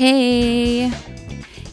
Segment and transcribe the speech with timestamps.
[0.00, 0.90] Hey,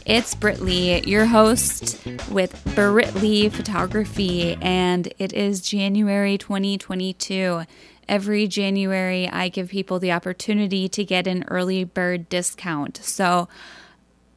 [0.04, 7.62] it's Britt Lee, your host with Britt Lee Photography, and it is January 2022.
[8.06, 12.98] Every January, I give people the opportunity to get an early bird discount.
[12.98, 13.48] So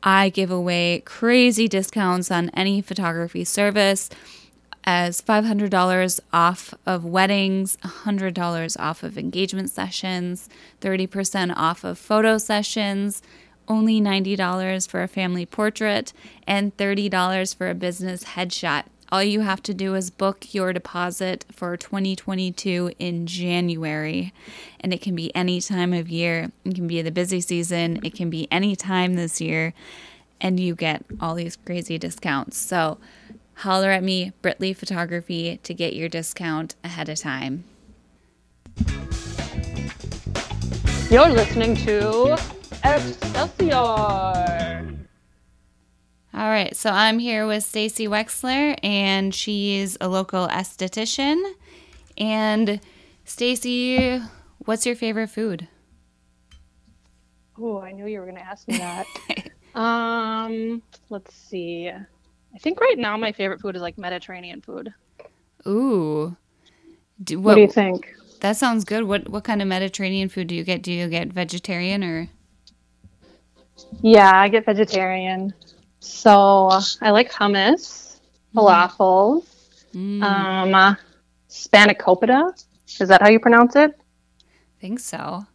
[0.02, 4.10] I give away crazy discounts on any photography service
[4.86, 10.48] as $500 off of weddings, $100 off of engagement sessions,
[10.80, 13.22] 30% off of photo sessions,
[13.72, 16.12] only $90 for a family portrait,
[16.46, 18.84] and $30 for a business headshot.
[19.10, 24.34] All you have to do is book your deposit for 2022 in January.
[24.82, 26.52] And it can be any time of year.
[26.66, 28.02] It can be the busy season.
[28.04, 29.74] It can be any time this year.
[30.42, 32.58] And you get all these crazy discounts.
[32.58, 32.98] So
[33.56, 37.64] holler at me, Britley Photography, to get your discount ahead of time.
[41.10, 42.38] You're listening to
[42.84, 43.78] Excelsior.
[46.34, 51.44] All right, so I'm here with Stacey Wexler, and she's a local esthetician.
[52.18, 52.80] And
[53.26, 54.20] Stacey,
[54.60, 55.68] what's your favorite food?
[57.60, 59.06] Oh, I knew you were going to ask me that.
[59.80, 61.90] um, let's see.
[61.90, 64.94] I think right now my favorite food is like Mediterranean food.
[65.68, 66.36] Ooh,
[67.24, 68.14] do, what, what do you think?
[68.40, 69.04] That sounds good.
[69.04, 70.82] What what kind of Mediterranean food do you get?
[70.82, 72.30] Do you get vegetarian or?
[74.02, 75.54] Yeah, I get vegetarian.
[76.00, 76.70] So
[77.02, 78.20] I like hummus,
[78.54, 78.56] mm.
[78.56, 79.46] falafels,
[79.94, 80.24] mm.
[80.24, 80.96] um, uh,
[81.50, 82.64] spanakopita.
[83.00, 83.92] Is that how you pronounce it?
[83.98, 85.46] I think so.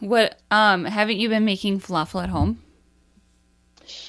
[0.00, 2.62] What um haven't you been making falafel at home?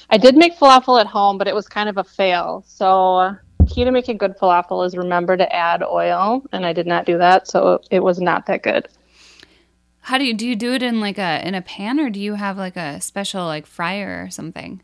[0.08, 2.64] I did make falafel at home, but it was kind of a fail.
[2.66, 3.36] So
[3.68, 7.18] key to making good falafel is remember to add oil, and I did not do
[7.18, 8.88] that, so it was not that good.
[10.02, 12.20] How do you do you do it in like a in a pan or do
[12.20, 14.82] you have like a special like fryer or something?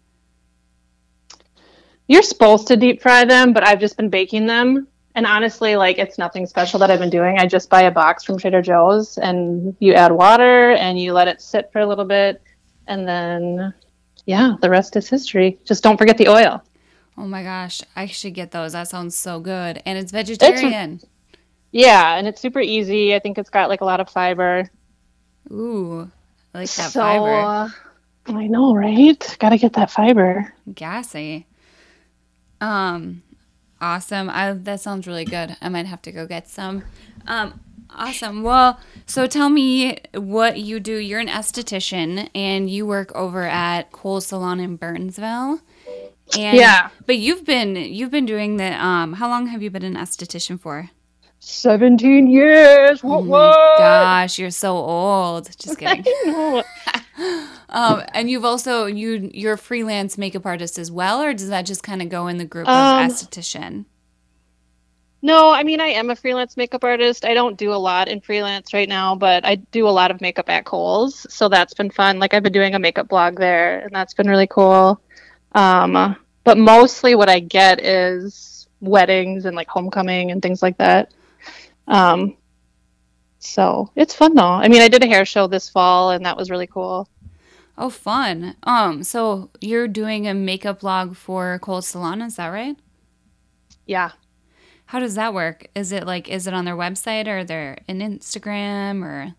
[2.06, 4.86] You're supposed to deep fry them, but I've just been baking them.
[5.14, 7.36] And honestly, like it's nothing special that I've been doing.
[7.38, 11.26] I just buy a box from Trader Joe's and you add water and you let
[11.26, 12.40] it sit for a little bit
[12.86, 13.74] and then
[14.24, 15.58] yeah, the rest is history.
[15.64, 16.62] Just don't forget the oil.
[17.16, 18.72] Oh my gosh, I should get those.
[18.72, 19.82] That sounds so good.
[19.84, 21.00] And it's vegetarian.
[21.02, 21.06] It's,
[21.72, 23.14] yeah, and it's super easy.
[23.14, 24.70] I think it's got like a lot of fiber.
[25.50, 26.10] Ooh,
[26.54, 27.30] I like that so, fiber.
[27.30, 27.70] Uh,
[28.26, 29.36] I know, right?
[29.38, 30.52] Got to get that fiber.
[30.74, 31.46] Gassy.
[32.60, 33.22] Um,
[33.80, 34.28] awesome.
[34.30, 35.56] I, that sounds really good.
[35.60, 36.84] I might have to go get some.
[37.26, 37.60] Um,
[37.90, 38.42] awesome.
[38.42, 40.96] Well, so tell me what you do.
[40.96, 45.60] You're an esthetician and you work over at Coles Salon in Burnsville.
[46.36, 46.90] And, yeah.
[47.06, 49.14] But you've been you've been doing the um.
[49.14, 50.90] How long have you been an esthetician for?
[51.40, 53.02] 17 years.
[53.02, 53.78] What, oh what?
[53.78, 55.48] gosh, you're so old.
[55.58, 56.04] Just kidding.
[57.68, 61.62] um, and you've also you you're a freelance makeup artist as well, or does that
[61.62, 63.84] just kind of go in the group um, of esthetician?
[65.20, 67.24] No, I mean I am a freelance makeup artist.
[67.24, 70.20] I don't do a lot in freelance right now, but I do a lot of
[70.20, 72.18] makeup at Coles, so that's been fun.
[72.18, 75.00] Like I've been doing a makeup blog there, and that's been really cool.
[75.52, 81.12] Um, but mostly what I get is weddings and like homecoming and things like that.
[81.88, 82.36] Um,
[83.38, 84.42] so it's fun though.
[84.42, 87.08] I mean, I did a hair show this fall, and that was really cool.
[87.76, 88.56] Oh, fun.
[88.64, 92.76] Um, so you're doing a makeup blog for Coles Salon, is that right?
[93.86, 94.10] Yeah.
[94.86, 95.68] How does that work?
[95.74, 99.34] Is it like is it on their website or their an Instagram or?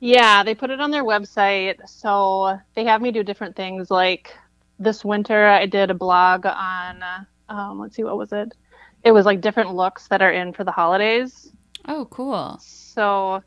[0.00, 1.76] Yeah, they put it on their website.
[1.88, 3.90] So they have me do different things.
[3.90, 4.34] Like
[4.78, 7.02] this winter, I did a blog on.
[7.48, 8.54] Um, let's see, what was it?
[9.04, 11.52] It was like different looks that are in for the holidays.
[11.88, 12.58] Oh, cool.
[12.60, 13.42] So,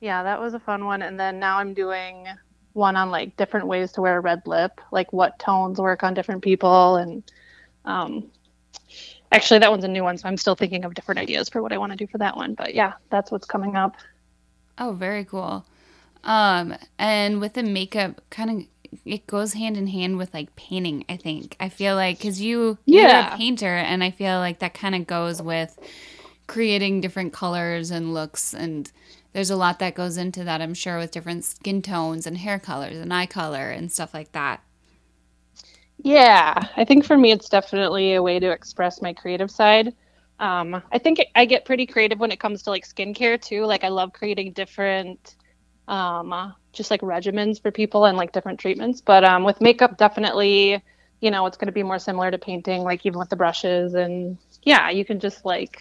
[0.00, 1.02] yeah, that was a fun one.
[1.02, 2.26] And then now I'm doing
[2.74, 6.14] one on like different ways to wear a red lip, like what tones work on
[6.14, 6.96] different people.
[6.96, 7.22] And
[7.86, 8.30] um,
[9.32, 10.18] actually, that one's a new one.
[10.18, 12.36] So I'm still thinking of different ideas for what I want to do for that
[12.36, 12.54] one.
[12.54, 13.96] But yeah, that's what's coming up.
[14.78, 15.64] Oh, very cool.
[16.22, 18.66] Um, and with the makeup, kind of
[19.04, 21.04] it goes hand in hand with like painting.
[21.08, 23.26] I think I feel like because you yeah.
[23.26, 25.78] you're a painter, and I feel like that kind of goes with
[26.50, 28.90] creating different colors and looks and
[29.32, 32.58] there's a lot that goes into that i'm sure with different skin tones and hair
[32.58, 34.60] colors and eye color and stuff like that.
[35.98, 39.94] Yeah i think for me it's definitely a way to express my creative side.
[40.40, 43.64] Um, i think i get pretty creative when it comes to like skincare too.
[43.64, 45.36] Like i love creating different
[45.86, 49.00] um, just like regimens for people and like different treatments.
[49.00, 50.82] But um, with makeup definitely
[51.20, 53.94] you know it's going to be more similar to painting like even with the brushes.
[53.94, 55.80] And yeah you can just like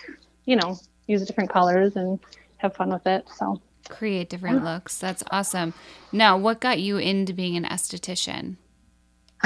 [0.49, 2.19] you know, use different colors and
[2.57, 3.27] have fun with it.
[3.37, 4.97] So Create different looks.
[4.97, 5.73] That's awesome.
[6.11, 8.57] Now, what got you into being an esthetician?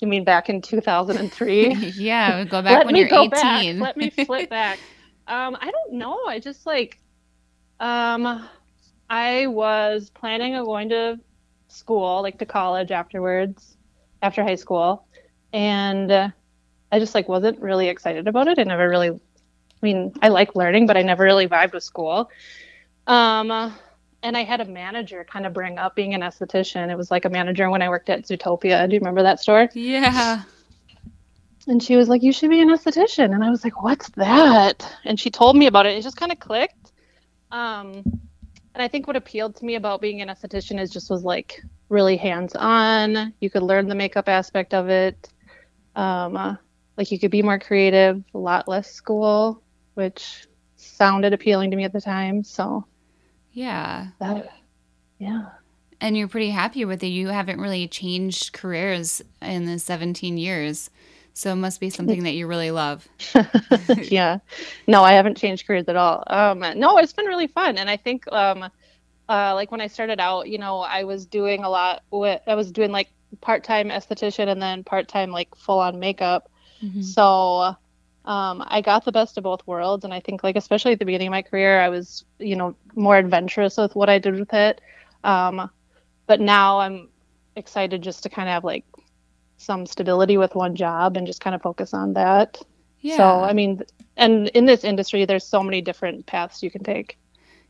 [0.00, 1.74] you mean back in 2003?
[1.96, 3.30] yeah, go back Let when you're 18.
[3.30, 3.64] Back.
[3.76, 4.78] Let me flip back.
[5.26, 6.24] Um, I don't know.
[6.26, 6.98] I just like,
[7.80, 8.48] um,
[9.08, 11.20] I was planning on going to
[11.68, 13.76] school, like to college afterwards,
[14.22, 15.06] after high school,
[15.52, 16.28] and uh,
[16.90, 18.58] I just like wasn't really excited about it.
[18.58, 19.18] I never really, I
[19.82, 22.30] mean, I like learning, but I never really vibed with school.
[23.06, 23.72] Um,
[24.22, 26.90] and I had a manager kind of bring up being an esthetician.
[26.90, 28.88] It was like a manager when I worked at Zutopia.
[28.88, 29.68] Do you remember that store?
[29.74, 30.42] Yeah.
[31.66, 34.90] And she was like, "You should be an esthetician," and I was like, "What's that?"
[35.04, 35.96] And she told me about it.
[35.96, 36.92] It just kind of clicked.
[37.50, 38.02] Um,
[38.74, 41.62] and I think what appealed to me about being an esthetician is just was like
[41.88, 43.34] really hands-on.
[43.40, 45.28] You could learn the makeup aspect of it.
[45.94, 46.56] Um, uh,
[46.98, 49.62] like you could be more creative, a lot less school,
[49.94, 50.46] which
[50.76, 52.42] sounded appealing to me at the time.
[52.44, 52.84] So
[53.52, 54.08] yeah.
[54.20, 54.52] That,
[55.18, 55.46] yeah.
[56.00, 57.08] And you're pretty happy with it.
[57.08, 60.90] You haven't really changed careers in the 17 years.
[61.34, 63.06] So it must be something that you really love.
[64.02, 64.38] yeah.
[64.88, 66.24] No, I haven't changed careers at all.
[66.26, 67.78] Um, no, it's been really fun.
[67.78, 68.64] And I think, um,
[69.28, 72.56] uh, like when I started out, you know, I was doing a lot with, I
[72.56, 73.08] was doing like
[73.40, 76.50] part-time esthetician and then part-time like full-on makeup.
[76.82, 77.02] Mm-hmm.
[77.02, 77.76] So
[78.24, 81.04] um, I got the best of both worlds, and I think like especially at the
[81.04, 84.52] beginning of my career, I was you know more adventurous with what I did with
[84.52, 84.80] it.
[85.24, 85.70] Um,
[86.26, 87.08] but now I'm
[87.56, 88.84] excited just to kind of have like
[89.56, 92.60] some stability with one job and just kind of focus on that.
[93.00, 93.16] Yeah.
[93.16, 93.82] So I mean,
[94.16, 97.18] and in this industry, there's so many different paths you can take.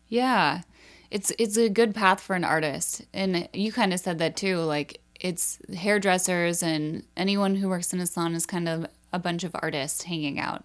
[0.08, 0.62] Yeah,
[1.10, 4.58] it's it's a good path for an artist, and you kind of said that too.
[4.58, 9.44] Like it's hairdressers and anyone who works in a salon is kind of a bunch
[9.44, 10.64] of artists hanging out.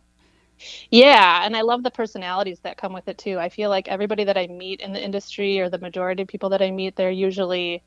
[0.92, 3.40] Yeah, and I love the personalities that come with it too.
[3.40, 6.50] I feel like everybody that I meet in the industry or the majority of people
[6.50, 7.84] that I meet, they're usually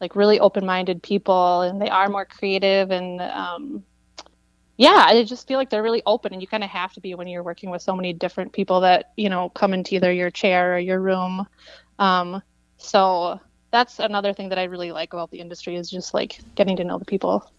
[0.00, 3.84] like really open-minded people and they are more creative and um,
[4.76, 7.14] yeah, I just feel like they're really open and you kind of have to be
[7.14, 10.30] when you're working with so many different people that, you know, come into either your
[10.30, 11.46] chair or your room.
[11.98, 12.42] Um,
[12.76, 16.76] so that's another thing that I really like about the industry is just like getting
[16.76, 17.50] to know the people.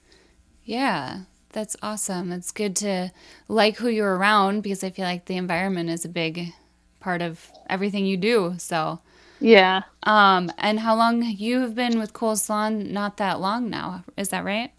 [0.63, 1.21] Yeah.
[1.57, 2.31] That's awesome.
[2.31, 3.09] It's good to
[3.47, 6.53] like who you're around because I feel like the environment is a big
[6.99, 8.53] part of everything you do.
[8.59, 8.99] So,
[9.39, 9.81] yeah.
[10.03, 12.93] Um, and how long you have been with Coles Salon?
[12.93, 14.71] Not that long now, is that right?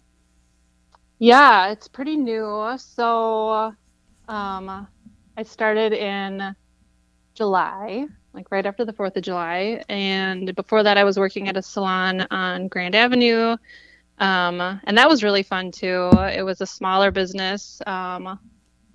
[1.17, 2.73] Yeah, it's pretty new.
[2.77, 3.73] So,
[4.29, 4.87] um,
[5.35, 6.55] I started in
[7.33, 11.57] July, like right after the Fourth of July, and before that, I was working at
[11.57, 13.57] a salon on Grand Avenue
[14.19, 16.09] um, and that was really fun too.
[16.33, 17.81] It was a smaller business.
[17.87, 18.39] Um,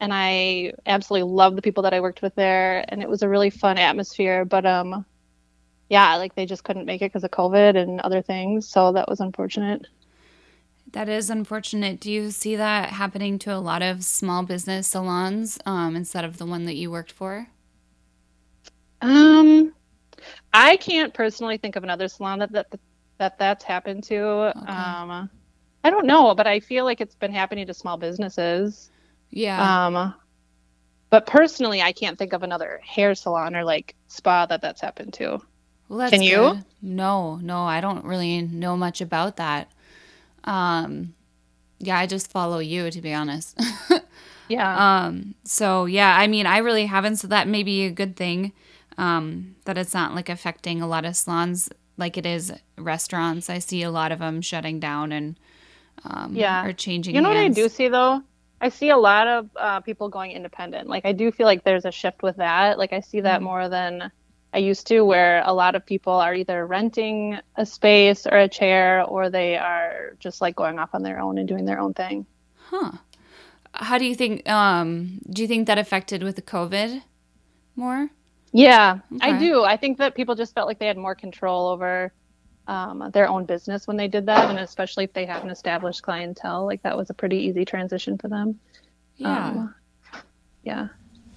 [0.00, 2.84] and I absolutely loved the people that I worked with there.
[2.88, 4.44] And it was a really fun atmosphere.
[4.44, 5.06] But um,
[5.88, 8.68] yeah, like they just couldn't make it because of COVID and other things.
[8.68, 9.86] So that was unfortunate.
[10.92, 12.00] That is unfortunate.
[12.00, 16.36] Do you see that happening to a lot of small business salons um, instead of
[16.38, 17.48] the one that you worked for?
[19.00, 19.74] Um,
[20.52, 22.66] I can't personally think of another salon that that,
[23.18, 24.22] that that's happened to.
[24.56, 24.72] Okay.
[24.72, 25.30] Um,
[25.84, 28.90] I don't know, but I feel like it's been happening to small businesses.
[29.30, 29.86] Yeah.
[29.86, 30.14] Um,
[31.10, 35.12] but personally, I can't think of another hair salon or like spa that that's happened
[35.14, 35.40] to.
[35.88, 36.36] Well, Can you?
[36.36, 36.64] Good.
[36.82, 39.70] No, no, I don't really know much about that.
[40.44, 41.14] Um,
[41.78, 43.60] yeah, I just follow you to be honest.
[44.48, 45.04] yeah.
[45.04, 47.16] Um, so yeah, I mean, I really haven't.
[47.16, 48.52] So that may be a good thing.
[48.96, 53.48] Um, that it's not like affecting a lot of salons like it is restaurants.
[53.48, 55.38] I see a lot of them shutting down and
[56.04, 57.14] um, yeah, are changing.
[57.14, 57.56] You know hands.
[57.56, 58.22] what I do see though?
[58.60, 60.88] I see a lot of uh, people going independent.
[60.88, 62.78] Like I do feel like there's a shift with that.
[62.78, 63.44] Like I see that mm-hmm.
[63.44, 64.10] more than
[64.52, 68.48] I used to, where a lot of people are either renting a space or a
[68.48, 71.92] chair, or they are just like going off on their own and doing their own
[71.92, 72.26] thing.
[72.56, 72.92] Huh.
[73.72, 74.48] How do you think?
[74.48, 77.02] Um, do you think that affected with the COVID
[77.76, 78.10] more?
[78.54, 79.32] Yeah, okay.
[79.32, 79.64] I do.
[79.64, 82.12] I think that people just felt like they had more control over
[82.68, 86.04] um, their own business when they did that, and especially if they have an established
[86.04, 88.60] clientele, like that was a pretty easy transition for them.
[89.16, 89.48] Yeah.
[89.48, 89.74] Um,
[90.62, 90.88] yeah.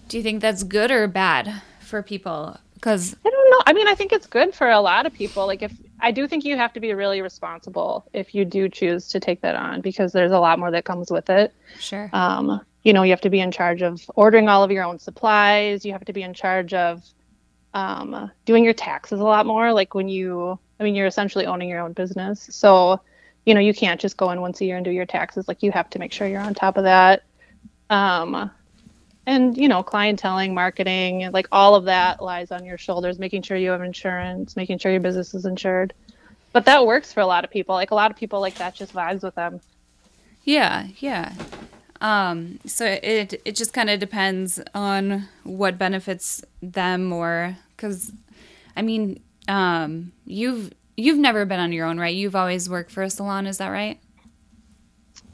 [0.10, 2.56] Do you think that's good or bad for people?
[2.76, 3.64] Because I don't know.
[3.66, 5.48] I mean, I think it's good for a lot of people.
[5.48, 9.08] Like, if I do think you have to be really responsible if you do choose
[9.10, 11.52] to take that on, because there's a lot more that comes with it.
[11.80, 12.12] Sure.
[12.14, 14.98] Um, you know you have to be in charge of ordering all of your own
[14.98, 15.84] supplies.
[15.84, 17.04] You have to be in charge of
[17.74, 19.74] um, doing your taxes a lot more.
[19.74, 22.48] Like when you i mean you're essentially owning your own business.
[22.50, 23.02] So
[23.46, 25.50] you know you can't just go in once a year and do your taxes.
[25.50, 27.24] Like you have to make sure you're on top of that.
[27.90, 28.50] Um,
[29.26, 33.58] and you know clienteling marketing like all of that lies on your shoulders making sure
[33.58, 35.94] you have insurance making sure your business is insured.
[36.54, 37.76] But that works for a lot of people.
[37.76, 39.60] Like a lot of people like that just vibes with them.
[40.46, 41.34] Yeah yeah
[42.02, 48.12] um so it it just kind of depends on what benefits them more because
[48.76, 53.04] i mean um you've you've never been on your own right you've always worked for
[53.04, 54.00] a salon is that right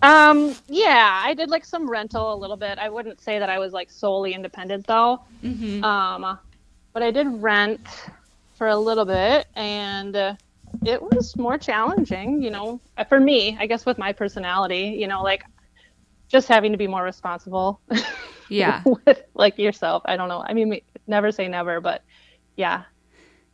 [0.01, 2.77] um, yeah, I did like some rental a little bit.
[2.77, 5.21] I wouldn't say that I was like solely independent though.
[5.41, 5.81] mm-hmm.
[5.81, 6.37] Um,
[6.91, 7.79] but I did rent
[8.55, 10.35] for a little bit and uh,
[10.85, 15.23] it was more challenging, you know, for me, I guess with my personality, you know,
[15.23, 15.43] like
[16.33, 17.79] just having to be more responsible.
[18.49, 18.83] Yeah.
[18.85, 20.03] with like yourself.
[20.05, 20.43] I don't know.
[20.45, 22.03] I mean, never say never, but
[22.55, 22.83] yeah,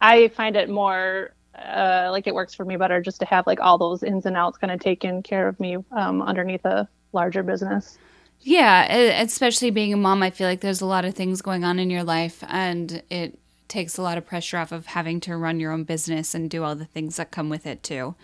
[0.01, 3.62] I find it more uh, like it works for me better just to have like
[3.62, 7.43] all those ins and outs kind of taken care of me um, underneath a larger
[7.43, 7.98] business.
[8.41, 11.79] Yeah, especially being a mom, I feel like there's a lot of things going on
[11.79, 13.38] in your life, and it
[13.69, 16.63] takes a lot of pressure off of having to run your own business and do
[16.63, 18.15] all the things that come with it too.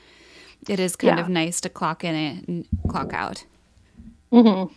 [0.67, 1.23] It is kind Yeah.
[1.23, 3.45] of nice to clock in and clock out.
[4.35, 4.73] Mm-hmm.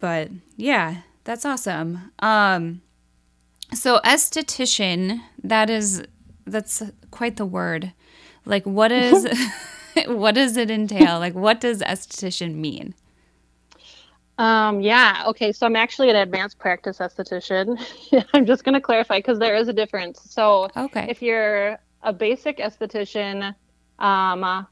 [0.00, 2.12] But yeah, that's awesome.
[2.20, 2.82] Um,
[3.74, 6.02] so esthetician, that is
[6.46, 7.92] that's quite the word.
[8.44, 9.26] Like, what is
[10.06, 11.18] what does it entail?
[11.18, 12.94] Like, what does esthetician mean?
[14.38, 15.24] Um, yeah.
[15.28, 15.52] Okay.
[15.52, 17.80] So I'm actually an advanced practice esthetician.
[18.34, 20.20] I'm just going to clarify because there is a difference.
[20.30, 21.06] So Okay.
[21.08, 23.54] if you're a basic esthetician,
[23.98, 24.66] um,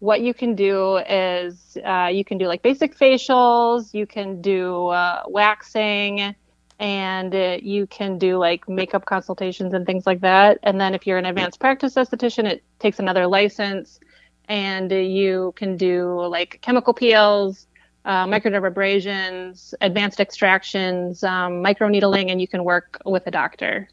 [0.00, 4.88] what you can do is uh, you can do like basic facials, you can do
[4.88, 6.34] uh, waxing,
[6.78, 10.58] and uh, you can do like makeup consultations and things like that.
[10.62, 14.00] And then if you're an advanced practice esthetician, it takes another license,
[14.48, 17.66] and you can do like chemical peels,
[18.06, 23.90] uh, microdermabrasions, advanced extractions, um, microneedling, and you can work with a doctor.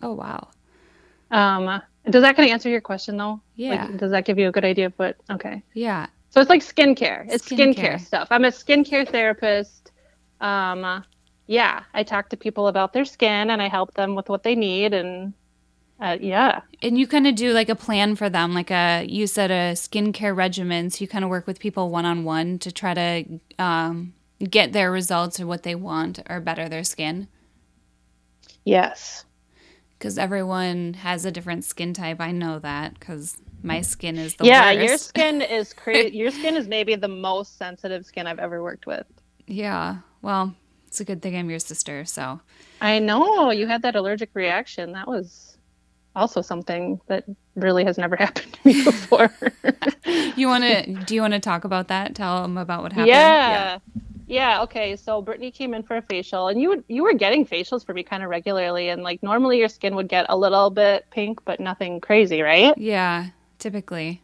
[0.00, 0.48] oh wow.
[1.30, 3.40] Um, does that kind of answer your question though?
[3.56, 3.86] Yeah.
[3.86, 5.16] Like, does that give you a good idea of what?
[5.30, 5.62] Okay.
[5.74, 6.06] Yeah.
[6.30, 7.26] So it's like skincare.
[7.28, 7.74] It's Skincare.
[7.76, 8.28] skincare, stuff.
[8.30, 9.92] I'm a skincare therapist.
[10.40, 11.04] Um,
[11.46, 14.54] yeah, I talk to people about their skin and I help them with what they
[14.54, 14.94] need.
[14.94, 15.34] And
[16.00, 19.26] uh, yeah, And you kind of do like a plan for them, like a you
[19.26, 20.90] said a skincare regimen.
[20.90, 24.72] So you kind of work with people one on one to try to um, get
[24.72, 27.28] their results or what they want or better their skin.
[28.64, 29.24] yes.
[30.02, 32.20] Because everyone has a different skin type.
[32.20, 34.88] I know that because my skin is the yeah, worst.
[34.88, 36.16] your skin is crazy.
[36.16, 39.06] your skin is maybe the most sensitive skin I've ever worked with.
[39.46, 39.98] Yeah.
[40.20, 40.56] Well,
[40.88, 42.04] it's a good thing I'm your sister.
[42.04, 42.40] So
[42.80, 44.90] I know you had that allergic reaction.
[44.90, 45.56] That was
[46.16, 47.22] also something that
[47.54, 49.30] really has never happened to me before.
[50.34, 50.94] you want to?
[51.04, 52.16] do you want to talk about that?
[52.16, 53.06] Tell them about what happened.
[53.06, 53.78] Yeah.
[53.86, 54.02] yeah.
[54.62, 54.96] Okay.
[54.96, 57.94] So Brittany came in for a facial, and you would you were getting facials for
[57.94, 61.44] me kind of regularly, and like normally your skin would get a little bit pink,
[61.44, 62.76] but nothing crazy, right?
[62.76, 63.28] Yeah.
[63.58, 64.22] Typically.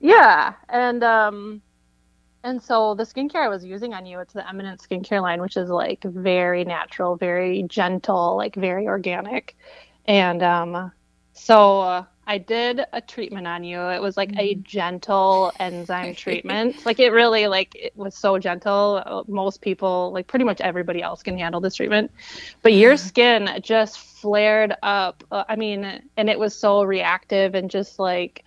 [0.00, 0.54] Yeah.
[0.68, 1.62] And um,
[2.42, 5.56] and so the skincare I was using on you, it's the Eminence skincare line, which
[5.56, 9.56] is like very natural, very gentle, like very organic,
[10.06, 10.92] and um,
[11.32, 11.80] so.
[11.80, 13.80] Uh, I did a treatment on you.
[13.80, 16.76] It was like a gentle enzyme treatment.
[16.84, 19.24] Like it really like it was so gentle.
[19.28, 22.10] Most people, like pretty much everybody else can handle this treatment.
[22.62, 25.24] But your skin just flared up.
[25.30, 28.44] Uh, I mean, and it was so reactive and just like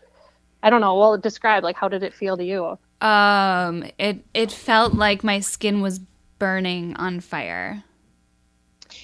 [0.64, 0.96] I don't know.
[0.96, 2.78] Well, describe like how did it feel to you?
[3.06, 3.86] Um.
[3.98, 6.00] It it felt like my skin was
[6.40, 7.84] burning on fire.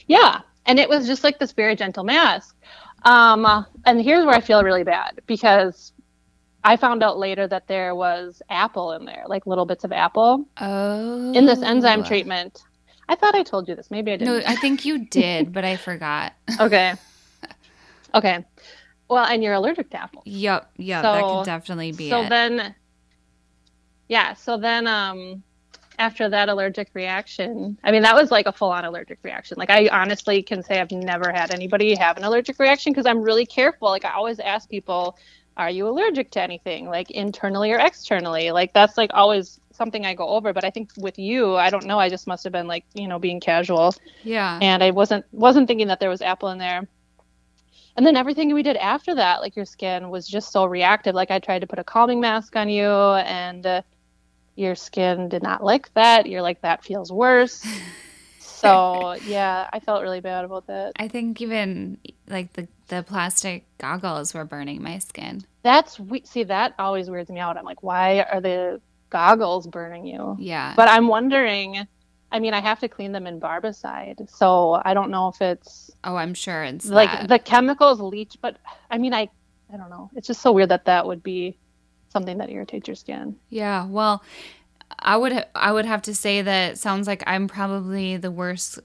[0.07, 2.55] Yeah, and it was just like this very gentle mask.
[3.05, 5.91] Um, and here's where I feel really bad because
[6.63, 10.45] I found out later that there was apple in there, like little bits of apple
[10.61, 11.33] Oh.
[11.33, 12.63] in this enzyme treatment.
[13.09, 13.91] I thought I told you this.
[13.91, 14.33] Maybe I didn't.
[14.39, 16.33] No, I think you did, but I forgot.
[16.59, 16.93] okay.
[18.15, 18.45] Okay.
[19.09, 20.21] Well, and you're allergic to apple.
[20.25, 22.29] Yep, yep, that So- could definitely be so it.
[22.29, 22.75] then
[24.07, 25.41] yeah so then um
[26.03, 29.87] after that allergic reaction i mean that was like a full-on allergic reaction like i
[29.89, 33.89] honestly can say i've never had anybody have an allergic reaction because i'm really careful
[33.89, 35.17] like i always ask people
[35.55, 40.13] are you allergic to anything like internally or externally like that's like always something i
[40.13, 42.67] go over but i think with you i don't know i just must have been
[42.67, 43.93] like you know being casual
[44.23, 44.59] yeah.
[44.61, 46.87] and I wasn't wasn't thinking that there was apple in there.
[47.95, 51.13] And then everything we did after that, like your skin was just so reactive.
[51.13, 53.81] Like I tried to put a calming mask on you, and uh,
[54.55, 56.27] your skin did not like that.
[56.27, 57.65] You're like that feels worse.
[58.63, 60.93] So yeah, I felt really bad about that.
[60.97, 61.97] I think even
[62.29, 65.43] like the the plastic goggles were burning my skin.
[65.63, 67.57] That's we see that always weirds me out.
[67.57, 70.37] I'm like, why are the goggles burning you?
[70.39, 70.73] Yeah.
[70.75, 71.85] But I'm wondering.
[72.31, 75.91] I mean, I have to clean them in barbicide, so I don't know if it's
[76.03, 77.27] Oh, I'm sure it's like that.
[77.27, 78.37] the chemicals leach.
[78.41, 78.57] But
[78.89, 79.29] I mean, I
[79.71, 80.09] I don't know.
[80.15, 81.57] It's just so weird that that would be
[82.13, 83.35] something that irritates your skin.
[83.49, 84.23] Yeah, well,
[84.99, 88.79] I would I would have to say that it sounds like I'm probably the worst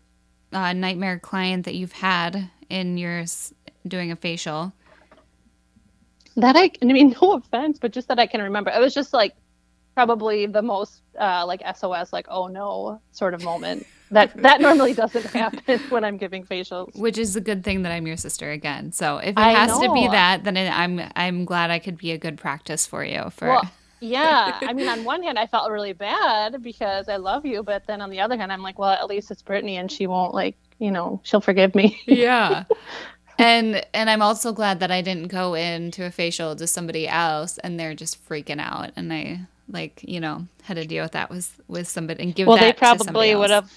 [0.52, 3.54] uh, nightmare client that you've had in your s-
[3.86, 4.72] doing a facial.
[6.36, 8.70] That I, I mean, no offense, but just that I can remember.
[8.70, 9.34] It was just like
[9.94, 13.86] probably the most uh, like SOS, like oh no sort of moment.
[14.10, 16.96] That that normally doesn't happen when I'm giving facials.
[16.96, 18.92] Which is a good thing that I'm your sister again.
[18.92, 21.98] So if it I has to be that, then it, I'm I'm glad I could
[21.98, 23.30] be a good practice for you.
[23.30, 24.58] For Well, yeah.
[24.62, 28.00] I mean, on one hand, I felt really bad because I love you, but then
[28.00, 30.56] on the other hand, I'm like, well, at least it's Brittany, and she won't like,
[30.78, 32.00] you know, she'll forgive me.
[32.06, 32.64] yeah.
[33.38, 37.58] And and I'm also glad that I didn't go into a facial to somebody else
[37.58, 41.30] and they're just freaking out and I like you know had to deal with that
[41.30, 43.72] with with somebody and give well, that they probably would have.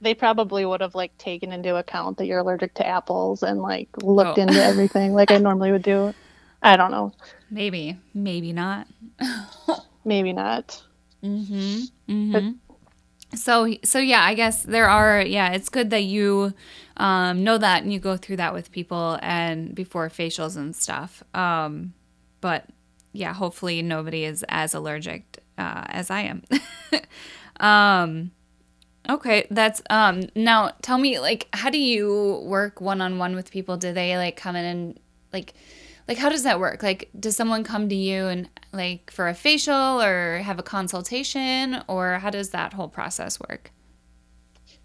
[0.00, 3.88] They probably would have like taken into account that you're allergic to apples and like
[4.02, 4.42] looked Oh.
[4.42, 6.14] into everything like I normally would do.
[6.62, 7.12] I don't know.
[7.50, 8.86] maybe maybe not.
[10.04, 10.82] Maybe not.
[11.22, 11.80] Mm-hmm.
[12.08, 12.50] Mm-hmm.
[13.36, 16.54] So so yeah, I guess there are yeah, it's good that you
[16.96, 21.22] um, know that and you go through that with people and before facials and stuff.
[21.34, 21.92] Um,
[22.40, 22.66] but
[23.12, 26.42] yeah, hopefully nobody is as allergic uh, as I am.
[27.60, 28.30] um,
[29.08, 30.22] okay, that's um.
[30.34, 33.76] Now tell me, like, how do you work one on one with people?
[33.76, 35.00] Do they like come in and
[35.32, 35.54] like?
[36.08, 36.82] Like how does that work?
[36.82, 41.82] Like does someone come to you and like for a facial or have a consultation
[41.86, 43.72] or how does that whole process work?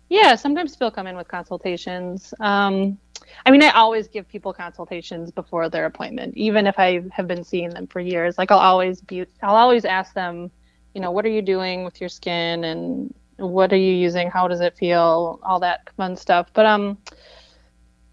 [0.10, 2.34] Yeah, sometimes people come in with consultations.
[2.40, 3.00] Um,
[3.46, 7.44] I mean, I always give people consultations before their appointment, even if I have been
[7.44, 8.38] seeing them for years.
[8.38, 10.52] Like I'll always be, I'll always ask them,
[10.94, 14.30] you know, what are you doing with your skin and what are you using?
[14.30, 15.40] How does it feel?
[15.44, 16.50] All that fun stuff.
[16.54, 16.98] But um,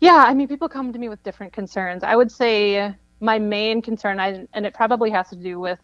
[0.00, 2.03] yeah, I mean, people come to me with different concerns.
[2.03, 5.79] I would say my main concern, I, and it probably has to do with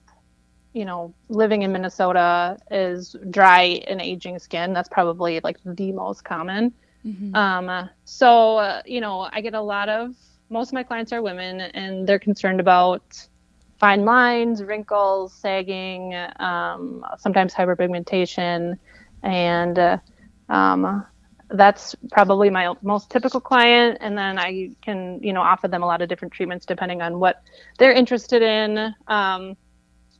[0.77, 4.75] you know, living in Minnesota is dry and aging skin.
[4.75, 6.75] That's probably like the most common.
[7.35, 10.15] Um, so, uh, you know, I get a lot of,
[10.51, 13.27] most of my clients are women and they're concerned about
[13.79, 18.77] fine lines, wrinkles, sagging, um, sometimes hyperpigmentation.
[19.27, 19.99] And uh,
[20.49, 21.05] um,
[21.51, 23.99] that's probably my most typical client.
[24.01, 27.19] And then I can, you know, offer them a lot of different treatments depending on
[27.19, 27.43] what
[27.79, 28.95] they're interested in.
[29.09, 29.57] Um,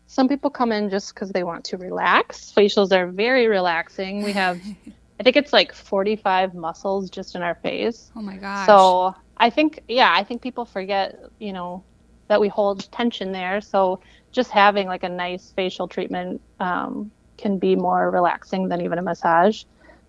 [0.09, 2.53] some people come in just because they want to relax.
[2.53, 4.23] Facials are very relaxing.
[4.23, 4.61] We have,
[5.21, 8.11] I think it's like 45 muscles just in our face.
[8.17, 8.67] Oh my gosh.
[8.67, 11.85] So I think, yeah, I think people forget, you know,
[12.29, 13.61] that we hold tension there.
[13.61, 14.01] So
[14.33, 19.03] just having like a nice facial treatment um, can be more relaxing than even a
[19.03, 19.65] massage.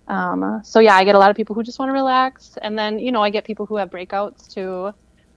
[0.08, 2.78] Um, so yeah, I get a lot of people who just want to relax, and
[2.78, 4.94] then you know I get people who have breakouts too,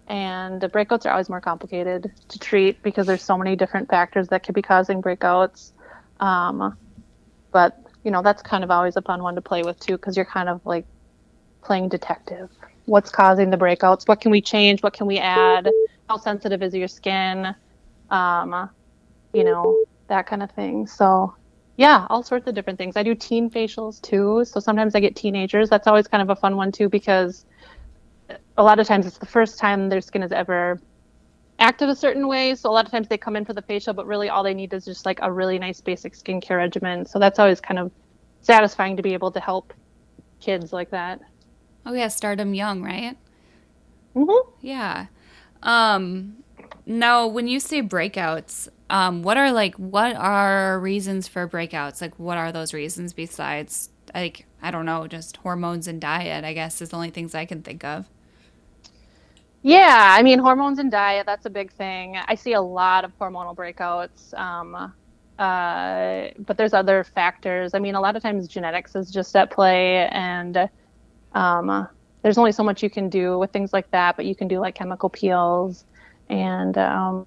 [0.07, 4.29] and the breakouts are always more complicated to treat because there's so many different factors
[4.29, 5.73] that could be causing breakouts.
[6.21, 6.77] Um,
[7.51, 10.17] but you know that's kind of always a fun one to play with too because
[10.17, 10.87] you're kind of like
[11.63, 12.49] playing detective.
[12.87, 14.07] What's causing the breakouts?
[14.07, 14.83] What can we change?
[14.83, 15.69] What can we add?
[16.09, 17.55] How sensitive is your skin?
[18.11, 18.71] Um,
[19.33, 20.87] you know that kind of thing.
[20.87, 21.35] So
[21.81, 22.95] yeah, all sorts of different things.
[22.95, 24.45] I do teen facials too.
[24.45, 25.71] So sometimes I get teenagers.
[25.71, 27.47] That's always kind of a fun one too because
[28.59, 30.79] a lot of times it's the first time their skin has ever
[31.59, 32.55] acted a certain way.
[32.55, 34.53] So a lot of times they come in for the facial, but really all they
[34.53, 37.07] need is just like a really nice basic skincare regimen.
[37.07, 37.91] So that's always kind of
[38.43, 39.73] satisfying to be able to help
[40.39, 41.21] kids like that.
[41.87, 43.17] oh yeah, start them young, right?
[44.15, 44.51] Mm-hmm.
[44.61, 45.07] Yeah.
[45.63, 46.45] Um
[46.85, 52.01] now when you say breakouts, um what are like what are reasons for breakouts?
[52.03, 56.53] Like what are those reasons besides like I don't know, just hormones and diet, I
[56.53, 58.09] guess is the only things I can think of.
[59.63, 62.17] Yeah, I mean hormones and diet, that's a big thing.
[62.27, 64.35] I see a lot of hormonal breakouts.
[64.39, 64.93] Um,
[65.39, 67.75] uh, but there's other factors.
[67.75, 70.69] I mean, a lot of times genetics is just at play, and
[71.33, 71.89] um,
[72.23, 74.17] there's only so much you can do with things like that.
[74.17, 75.87] But you can do like chemical peels
[76.29, 77.27] and um,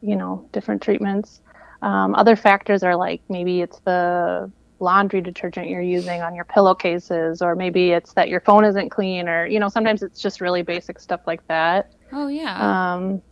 [0.00, 1.40] you know different treatments.
[1.82, 7.42] Um, other factors are like maybe it's the laundry detergent you're using on your pillowcases,
[7.42, 10.62] or maybe it's that your phone isn't clean, or you know sometimes it's just really
[10.62, 11.90] basic stuff like that.
[12.12, 12.94] Oh yeah.
[12.94, 13.22] Um,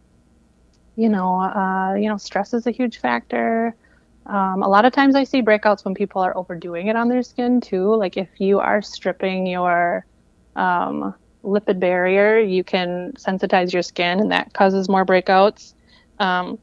[0.96, 3.74] you know, uh, you know, stress is a huge factor.
[4.26, 7.22] Um, a lot of times I see breakouts when people are overdoing it on their
[7.22, 7.94] skin too.
[7.94, 10.06] Like if you are stripping your
[10.56, 15.74] um, lipid barrier, you can sensitize your skin, and that causes more breakouts.
[16.18, 16.58] Um,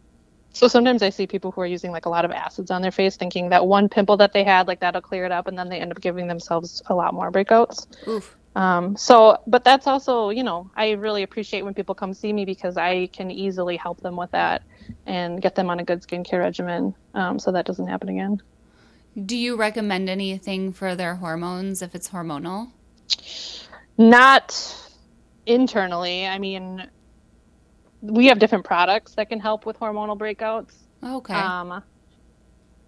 [0.54, 2.92] So sometimes I see people who are using like a lot of acids on their
[2.92, 5.70] face, thinking that one pimple that they had, like that'll clear it up, and then
[5.70, 7.88] they end up giving themselves a lot more breakouts.
[8.08, 8.36] Oof.
[8.54, 12.44] Um, so, but that's also, you know, I really appreciate when people come see me
[12.44, 14.64] because I can easily help them with that
[15.06, 18.42] and get them on a good skincare regimen um, so that doesn't happen again.
[19.26, 22.72] Do you recommend anything for their hormones if it's hormonal?
[23.98, 24.76] Not
[25.46, 26.28] internally.
[26.28, 26.90] I mean,
[28.02, 30.76] we have different products that can help with hormonal breakouts.
[31.04, 31.34] Okay.
[31.34, 31.84] Um,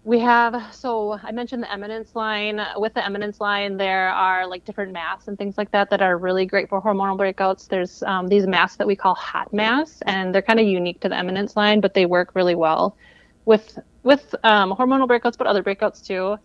[0.05, 2.59] we have so I mentioned the Eminence line.
[2.75, 6.17] With the Eminence line, there are like different masks and things like that that are
[6.17, 7.67] really great for hormonal breakouts.
[7.67, 11.09] There's um, these masks that we call hot masks, and they're kind of unique to
[11.09, 12.97] the Eminence line, but they work really well
[13.45, 16.37] with with um, hormonal breakouts, but other breakouts too.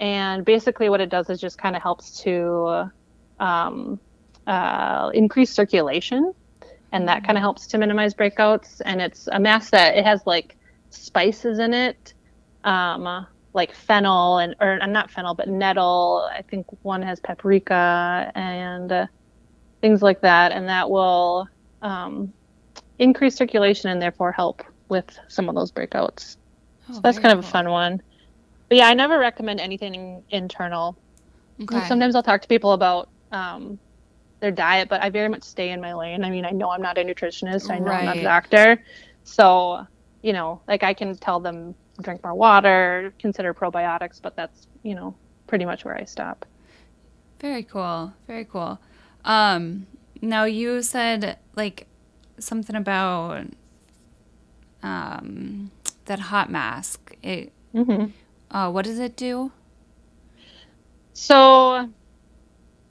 [0.00, 2.90] And basically, what it does is just kind of helps to
[3.38, 4.00] um,
[4.48, 6.34] uh, increase circulation,
[6.94, 8.80] and that kind of helps to minimize breakouts.
[8.84, 10.56] And it's a mask that it has like
[10.90, 12.14] spices in it
[12.64, 18.32] um, like fennel and or uh, not fennel but nettle i think one has paprika
[18.34, 19.06] and uh,
[19.80, 21.48] things like that and that will
[21.82, 22.32] um,
[22.98, 26.36] increase circulation and therefore help with some of those breakouts
[26.88, 28.02] oh, so that's kind of a fun one
[28.68, 30.96] but yeah i never recommend anything internal
[31.62, 31.86] okay.
[31.86, 33.78] sometimes i'll talk to people about um,
[34.44, 36.82] their diet but i very much stay in my lane i mean i know i'm
[36.82, 38.00] not a nutritionist i know right.
[38.00, 38.66] i'm not a doctor
[39.24, 39.86] so
[40.22, 44.94] you know like i can tell them drink more water, consider probiotics, but that's, you
[44.94, 45.14] know,
[45.46, 46.44] pretty much where I stop.
[47.40, 48.12] Very cool.
[48.26, 48.80] Very cool.
[49.24, 49.86] Um,
[50.20, 51.86] now you said like
[52.38, 53.46] something about
[54.82, 55.70] um,
[56.06, 57.16] that hot mask.
[57.22, 58.06] It, mm-hmm.
[58.56, 59.52] uh, what does it do?
[61.12, 61.90] So,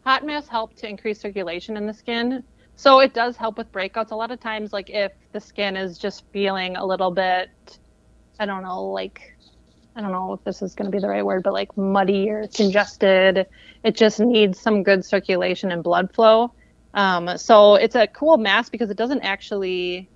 [0.04, 2.44] hot masks help to increase circulation in the skin.
[2.76, 4.12] So it does help with breakouts.
[4.12, 7.50] A lot of times, like if the skin is just feeling a little bit
[8.39, 9.38] I don't know, like
[9.96, 12.30] I don't know if this is going to be the right word, but like muddy
[12.30, 13.48] or congested.
[13.84, 16.54] It just needs some good circulation and blood flow.
[16.94, 20.10] Um, so it's a cool mask because it doesn't actually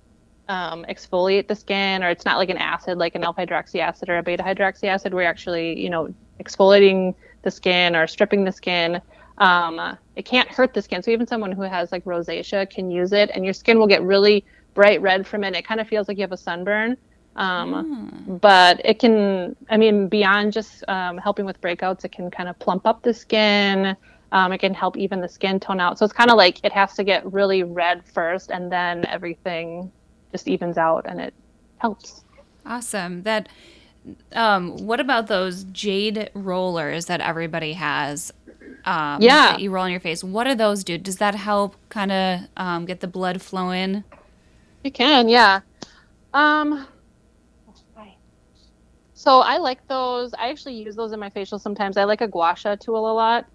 [0.48, 4.08] um, exfoliate the skin, or it's not like an acid, like an alpha hydroxy acid
[4.08, 5.14] or a beta hydroxy acid.
[5.14, 9.00] We're actually, you know, exfoliating the skin or stripping the skin.
[9.38, 11.02] Um, it can't hurt the skin.
[11.02, 14.02] So even someone who has like rosacea can use it, and your skin will get
[14.02, 15.54] really bright red from it.
[15.54, 16.96] It kind of feels like you have a sunburn.
[17.36, 18.40] Um, mm.
[18.40, 22.58] But it can, I mean, beyond just um, helping with breakouts, it can kind of
[22.58, 23.96] plump up the skin.
[24.32, 25.98] Um, it can help even the skin tone out.
[25.98, 29.90] So it's kind of like it has to get really red first, and then everything
[30.32, 31.32] just evens out, and it
[31.78, 32.24] helps.
[32.66, 33.22] Awesome.
[33.22, 33.48] That.
[34.32, 38.32] Um, what about those jade rollers that everybody has?
[38.84, 40.24] Um, yeah, that you roll on your face.
[40.24, 40.98] What do those do?
[40.98, 44.04] Does that help kind of um, get the blood flowing?
[44.84, 45.60] It can, yeah.
[46.32, 46.86] Um,
[49.18, 50.32] so I like those.
[50.34, 51.96] I actually use those in my facial sometimes.
[51.96, 53.46] I like a gua sha tool a lot.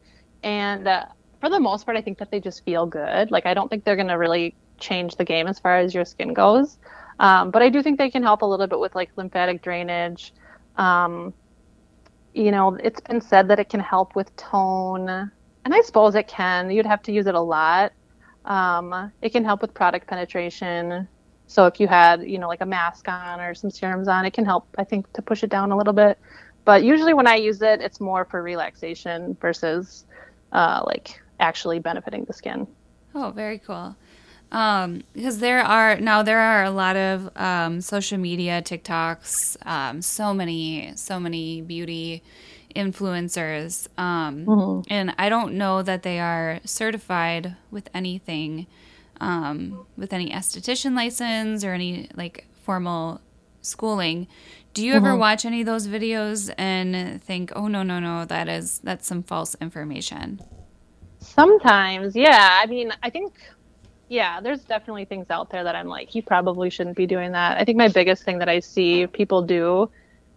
[0.43, 1.05] And uh,
[1.39, 3.31] for the most part, I think that they just feel good.
[3.31, 6.03] Like, I don't think they're going to really change the game as far as your
[6.03, 6.77] skin goes.
[7.17, 10.33] Um, but I do think they can help a little bit with like lymphatic drainage.
[10.75, 11.33] Um,
[12.33, 15.09] you know, it's been said that it can help with tone.
[15.09, 16.69] And I suppose it can.
[16.69, 17.93] You'd have to use it a lot.
[18.45, 21.07] Um, it can help with product penetration.
[21.47, 24.33] So if you had, you know, like a mask on or some serums on, it
[24.33, 26.17] can help, I think, to push it down a little bit.
[26.65, 30.05] But usually when I use it, it's more for relaxation versus
[30.51, 32.67] uh, like actually benefiting the skin.
[33.15, 33.95] Oh, very cool.
[34.53, 40.03] Um, because there are now there are a lot of um, social media TikToks, um,
[40.03, 42.21] so many, so many beauty
[42.75, 44.93] influencers, um, mm-hmm.
[44.93, 48.67] and I don't know that they are certified with anything
[49.19, 53.21] um, with any esthetician license or any like formal
[53.61, 54.27] schooling.
[54.75, 55.05] Do you mm-hmm.
[55.05, 59.07] ever watch any of those videos and think, "Oh no, no, no, that is that's
[59.07, 60.41] some false information"?
[61.19, 62.59] Sometimes, yeah.
[62.61, 63.33] I mean, I think
[64.13, 67.57] yeah, there's definitely things out there that I'm like, you probably shouldn't be doing that.
[67.57, 69.89] I think my biggest thing that I see people do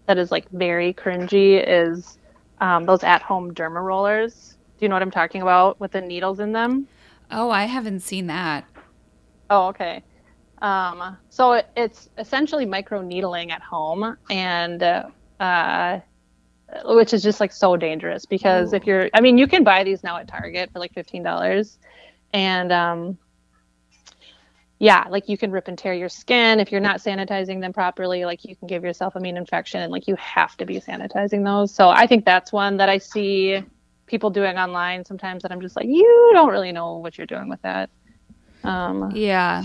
[0.06, 2.16] that is like very cringy is
[2.60, 4.56] um, those at-home derma rollers.
[4.78, 6.88] Do you know what I'm talking about with the needles in them?
[7.30, 8.64] Oh, I haven't seen that.
[9.50, 10.02] Oh, okay.
[10.62, 14.82] Um, so it, it's essentially micro needling at home, and
[15.38, 16.00] uh,
[16.84, 18.76] which is just like so dangerous because Ooh.
[18.76, 21.78] if you're, I mean, you can buy these now at Target for like fifteen dollars,
[22.32, 23.18] and um,
[24.78, 28.24] yeah, like you can rip and tear your skin if you're not sanitizing them properly.
[28.24, 31.44] Like you can give yourself a mean infection, and like you have to be sanitizing
[31.44, 31.74] those.
[31.74, 33.62] So I think that's one that I see
[34.06, 37.48] people doing online sometimes that I'm just like, you don't really know what you're doing
[37.48, 37.90] with that.
[38.64, 39.64] Um, yeah.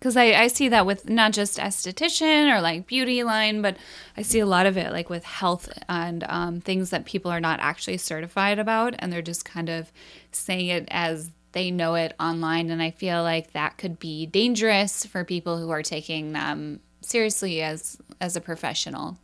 [0.00, 3.76] because I, I see that with not just esthetician or like beauty line, but
[4.16, 7.40] I see a lot of it like with health and um, things that people are
[7.40, 9.92] not actually certified about, and they're just kind of
[10.32, 12.70] saying it as they know it online.
[12.70, 17.62] And I feel like that could be dangerous for people who are taking them seriously
[17.62, 19.18] as as a professional.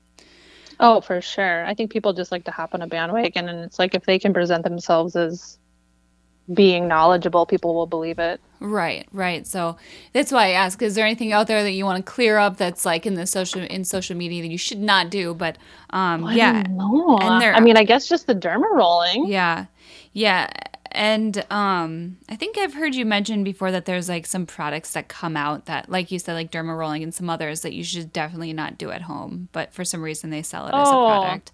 [0.79, 1.65] Oh, for sure.
[1.65, 4.19] I think people just like to hop on a bandwagon, and it's like if they
[4.19, 5.59] can present themselves as
[6.53, 8.41] being knowledgeable, people will believe it.
[8.61, 9.47] Right, right.
[9.47, 9.77] So
[10.13, 12.57] that's why I ask: Is there anything out there that you want to clear up
[12.59, 15.35] that's like in the social in social media that you should not do?
[15.35, 15.57] But
[15.91, 17.19] um, I yeah, know.
[17.21, 19.27] and there- I mean, I guess just the derma rolling.
[19.29, 19.67] yeah,
[20.13, 20.51] yeah.
[20.97, 25.09] And um, I think I've heard you mention before that there's like some products that
[25.09, 28.13] come out that, like you said, like derma rolling and some others that you should
[28.13, 29.49] definitely not do at home.
[29.53, 31.07] But for some reason, they sell it as a Oh.
[31.07, 31.53] product.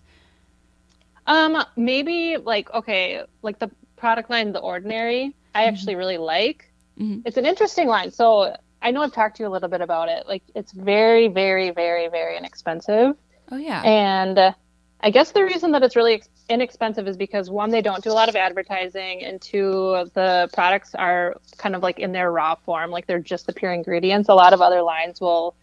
[1.26, 6.70] Um, maybe like okay, like the product line, the Ordinary, I actually really like.
[6.98, 7.22] Mhm.
[7.24, 8.10] It's an interesting line.
[8.10, 10.26] So I know I've talked to you a little bit about it.
[10.26, 13.16] Like it's very, very, very, very inexpensive.
[13.50, 13.82] Oh yeah.
[13.82, 14.52] And uh,
[15.00, 18.14] I guess the reason that it's really inexpensive is because one, they don't do a
[18.14, 22.90] lot of advertising, and two, the products are kind of like in their raw form,
[22.90, 24.28] like they're just the pure ingredients.
[24.28, 25.54] A lot of other lines will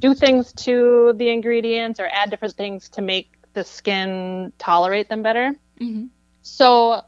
[0.00, 5.22] do things to the ingredients or add different things to make the skin tolerate them
[5.22, 5.54] better.
[5.78, 6.06] hmm
[6.42, 7.02] So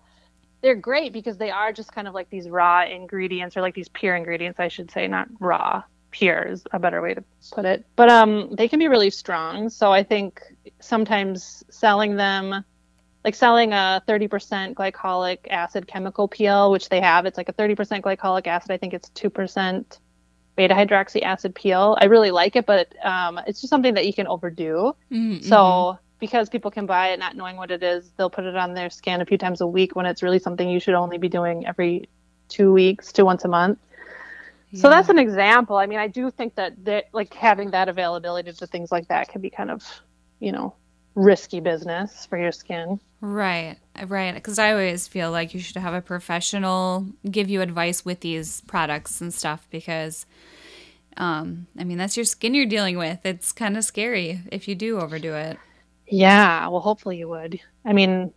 [0.63, 3.89] they're great because they are just kind of like these raw ingredients or like these
[3.89, 5.83] pure ingredients, I should say, not raw.
[6.11, 7.85] Pure is a better way to put it.
[7.95, 9.69] But um, they can be really strong.
[9.69, 10.43] So I think
[10.81, 12.65] sometimes selling them,
[13.25, 18.01] like selling a 30% glycolic acid chemical peel, which they have, it's like a 30%
[18.01, 18.71] glycolic acid.
[18.71, 19.99] I think it's 2%
[20.57, 21.97] beta hydroxy acid peel.
[22.01, 24.95] I really like it, but um, it's just something that you can overdo.
[25.11, 25.43] Mm-hmm.
[25.47, 28.75] So because people can buy it not knowing what it is, they'll put it on
[28.75, 31.29] their skin a few times a week when it's really something you should only be
[31.29, 32.09] doing every
[32.49, 33.79] two weeks to once a month.
[34.75, 35.77] So that's an example.
[35.77, 39.29] I mean, I do think that that like having that availability to things like that
[39.31, 39.83] can be kind of,
[40.41, 40.75] you know,
[41.15, 43.01] risky business for your skin.
[43.21, 43.77] Right,
[44.07, 44.35] right.
[44.35, 48.61] Because I always feel like you should have a professional give you advice with these
[48.63, 50.25] products and stuff because,
[51.17, 53.27] um, I mean, that's your skin you're dealing with.
[53.27, 55.59] It's kind of scary if you do overdo it.
[56.07, 57.61] Yeah, well, hopefully you would.
[57.85, 58.33] I mean,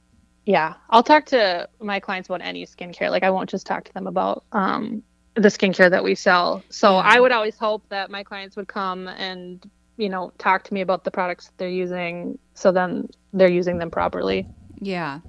[0.46, 3.12] yeah, I'll talk to my clients about any skincare.
[3.12, 5.04] Like, I won't just talk to them about um,
[5.36, 6.64] the skincare that we sell.
[6.70, 7.04] So Yeah.
[7.06, 9.64] I would always hope that my clients would come and,
[9.98, 12.40] you know, talk to me about the products that they're using.
[12.56, 14.48] So then they're using them properly.
[14.82, 15.20] Yeah,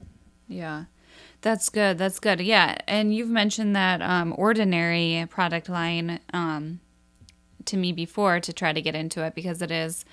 [0.49, 0.85] yeah.
[1.43, 1.99] That's good.
[1.99, 2.41] That's good.
[2.41, 6.81] Yeah, and you've mentioned that um, ordinary product line um,
[7.67, 10.05] to me before to try to get into it because it is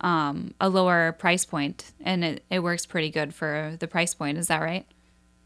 [0.00, 4.38] um, a lower price point and it, it works pretty good for the price point.
[4.38, 4.86] Is that right?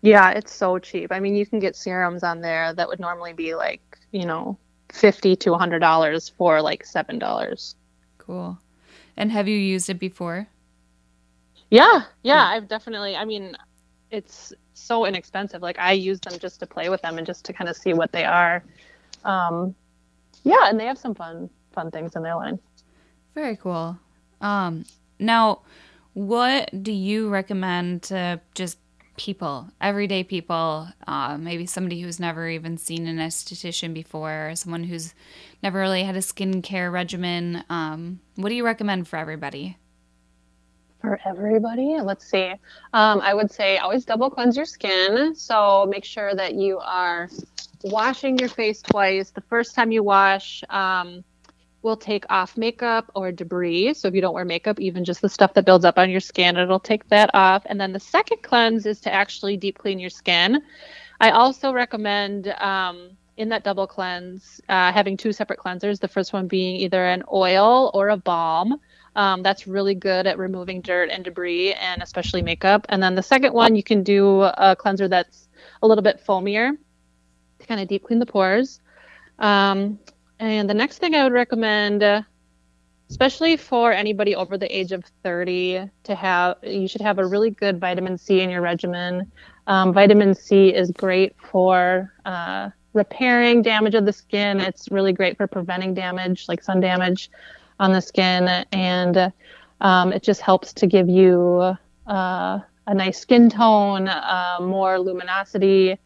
[0.02, 1.10] Yeah, it's so cheap.
[1.12, 3.80] I mean, you can get serums on there that would normally be like,
[4.12, 4.58] you know,
[4.92, 7.74] 50 to $100 for like $7.
[8.18, 8.58] Cool.
[9.16, 10.48] And have you used it before?
[11.70, 13.16] Yeah, yeah, I've definitely.
[13.16, 13.56] I mean,
[14.10, 15.62] it's so inexpensive.
[15.62, 17.92] Like I use them just to play with them and just to kind of see
[17.92, 18.62] what they are.
[19.24, 19.74] Um,
[20.44, 22.58] yeah, and they have some fun fun things in their line.
[23.34, 23.98] Very cool.
[24.40, 24.84] Um,
[25.18, 25.60] now,
[26.14, 28.78] what do you recommend to just
[29.16, 35.12] people, everyday people, uh, maybe somebody who's never even seen an esthetician before, someone who's
[35.62, 37.64] never really had a skincare regimen?
[37.68, 39.76] Um, what do you recommend for everybody?
[41.08, 42.52] For everybody, let's see.
[42.92, 45.34] Um, I would say always double cleanse your skin.
[45.34, 47.30] So make sure that you are
[47.82, 49.30] washing your face twice.
[49.30, 51.24] The first time you wash, um,
[51.80, 53.94] will take off makeup or debris.
[53.94, 56.20] So if you don't wear makeup, even just the stuff that builds up on your
[56.20, 57.62] skin, it'll take that off.
[57.64, 60.60] And then the second cleanse is to actually deep clean your skin.
[61.22, 66.00] I also recommend um, in that double cleanse uh, having two separate cleansers.
[66.00, 68.78] The first one being either an oil or a balm.
[69.16, 72.86] Um, that's really good at removing dirt and debris and especially makeup.
[72.88, 75.48] And then the second one, you can do a cleanser that's
[75.82, 76.72] a little bit foamier
[77.58, 78.80] to kind of deep clean the pores.
[79.38, 79.98] Um,
[80.38, 82.04] and the next thing I would recommend,
[83.10, 87.50] especially for anybody over the age of 30, to have you should have a really
[87.50, 89.32] good vitamin C in your regimen.
[89.66, 94.60] Um, vitamin C is great for uh, repairing damage of the skin.
[94.60, 97.30] It's really great for preventing damage, like sun damage
[97.78, 99.32] on the skin, and
[99.80, 105.98] um, it just helps to give you uh, a nice skin tone, uh, more luminosity,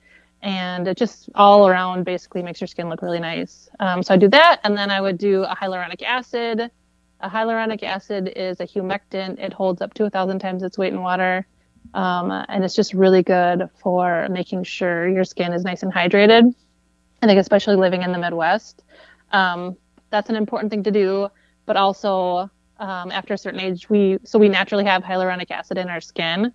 [0.43, 3.69] and it just all around basically makes your skin look really nice.
[3.81, 6.71] Um, so I do that, and then I would do a hyaluronic acid.
[7.21, 9.39] A hyaluronic acid is a humectant.
[9.39, 11.47] It holds up to a thousand times its weight in water,
[11.95, 16.53] um, and it's just really good for making sure your skin is nice and hydrated.
[17.23, 18.83] I think especially living in the Midwest,
[19.31, 19.77] um,
[20.11, 21.29] that's an important thing to do.
[21.67, 25.89] But also, um, after a certain age, we so we naturally have hyaluronic acid in
[25.89, 26.53] our skin.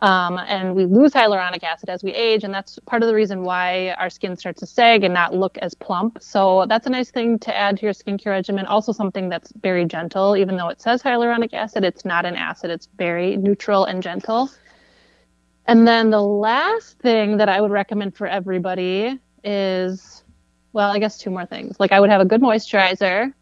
[0.00, 3.42] Um, and we lose hyaluronic acid as we age, and that's part of the reason
[3.42, 6.18] why our skin starts to sag and not look as plump.
[6.20, 8.64] So that's a nice thing to add to your skincare regimen.
[8.66, 12.70] Also, something that's very gentle, even though it says hyaluronic acid, it's not an acid.
[12.70, 14.50] It's very neutral and gentle.
[15.66, 20.22] And then the last thing that I would recommend for everybody is,
[20.72, 21.78] well, I guess two more things.
[21.80, 23.34] Like I would have a good moisturizer.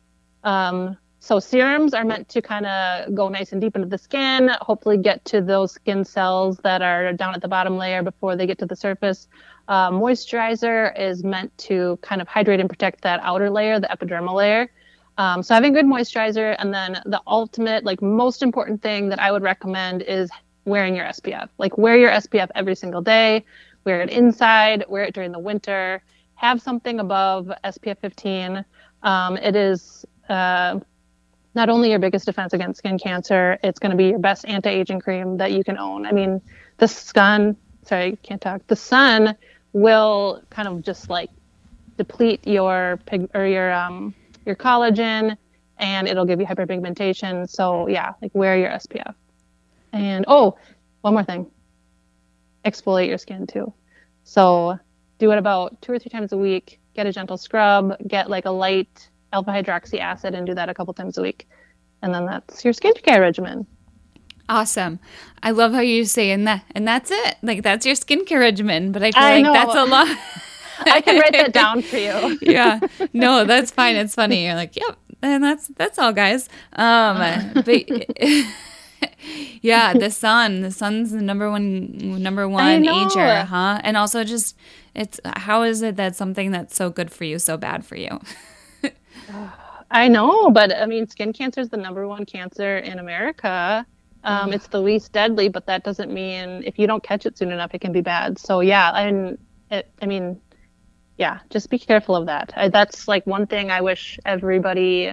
[0.46, 4.48] Um, so serums are meant to kind of go nice and deep into the skin,
[4.61, 8.46] hopefully get to those skin cells that are down at the bottom layer before they
[8.46, 9.26] get to the surface.
[9.66, 14.35] Uh, moisturizer is meant to kind of hydrate and protect that outer layer, the epidermal
[14.35, 14.70] layer.
[15.18, 19.32] Um, so having good moisturizer, and then the ultimate, like most important thing that I
[19.32, 20.30] would recommend is
[20.64, 21.48] wearing your SPF.
[21.59, 23.44] Like wear your SPF every single day.
[23.85, 24.85] Wear it inside.
[24.88, 26.02] Wear it during the winter.
[26.35, 28.64] Have something above SPF 15.
[29.02, 30.80] Um, it is uh,
[31.54, 35.00] not only your biggest defense against skin cancer, it's going to be your best anti-aging
[35.00, 36.06] cream that you can own.
[36.06, 36.42] I mean,
[36.76, 38.66] the sun, sorry, can't talk.
[38.66, 39.36] The sun
[39.72, 41.30] will kind of just like
[41.96, 45.36] deplete your pig or your um your collagen
[45.78, 47.48] and it'll give you hyperpigmentation.
[47.48, 49.14] So yeah, like wear your SPF.
[49.92, 50.58] And oh,
[51.00, 51.46] one more thing.
[52.64, 53.72] Exfoliate your skin too.
[54.24, 54.78] So
[55.18, 56.80] do it about two or three times a week.
[56.94, 60.75] Get a gentle scrub, get like a light alpha hydroxy acid and do that a
[60.75, 61.46] couple times a week.
[62.03, 63.66] And then that's your skincare regimen.
[64.49, 64.99] Awesome.
[65.42, 67.37] I love how you say and that and that's it.
[67.42, 69.53] Like that's your skincare regimen, but I feel I like know.
[69.53, 70.09] that's a lot.
[70.96, 72.38] I can write that down for you.
[72.42, 72.81] yeah.
[73.12, 73.96] No, that's fine.
[73.96, 74.44] It's funny.
[74.46, 76.49] You're like, yep, and that's that's all guys.
[76.75, 77.16] Um
[77.64, 77.85] but
[79.62, 80.61] yeah, the sun.
[80.62, 83.81] The sun's the number one number one ager, huh?
[83.83, 84.57] And also just
[84.94, 88.20] it's how is it that something that's so good for you so bad for you?
[89.90, 93.86] I know, but I mean, skin cancer is the number one cancer in America.
[94.24, 97.52] Um, it's the least deadly, but that doesn't mean if you don't catch it soon
[97.52, 98.38] enough, it can be bad.
[98.38, 99.38] So yeah, and
[99.70, 100.40] it, I mean,
[101.16, 102.52] yeah, just be careful of that.
[102.56, 105.12] I, that's like one thing I wish everybody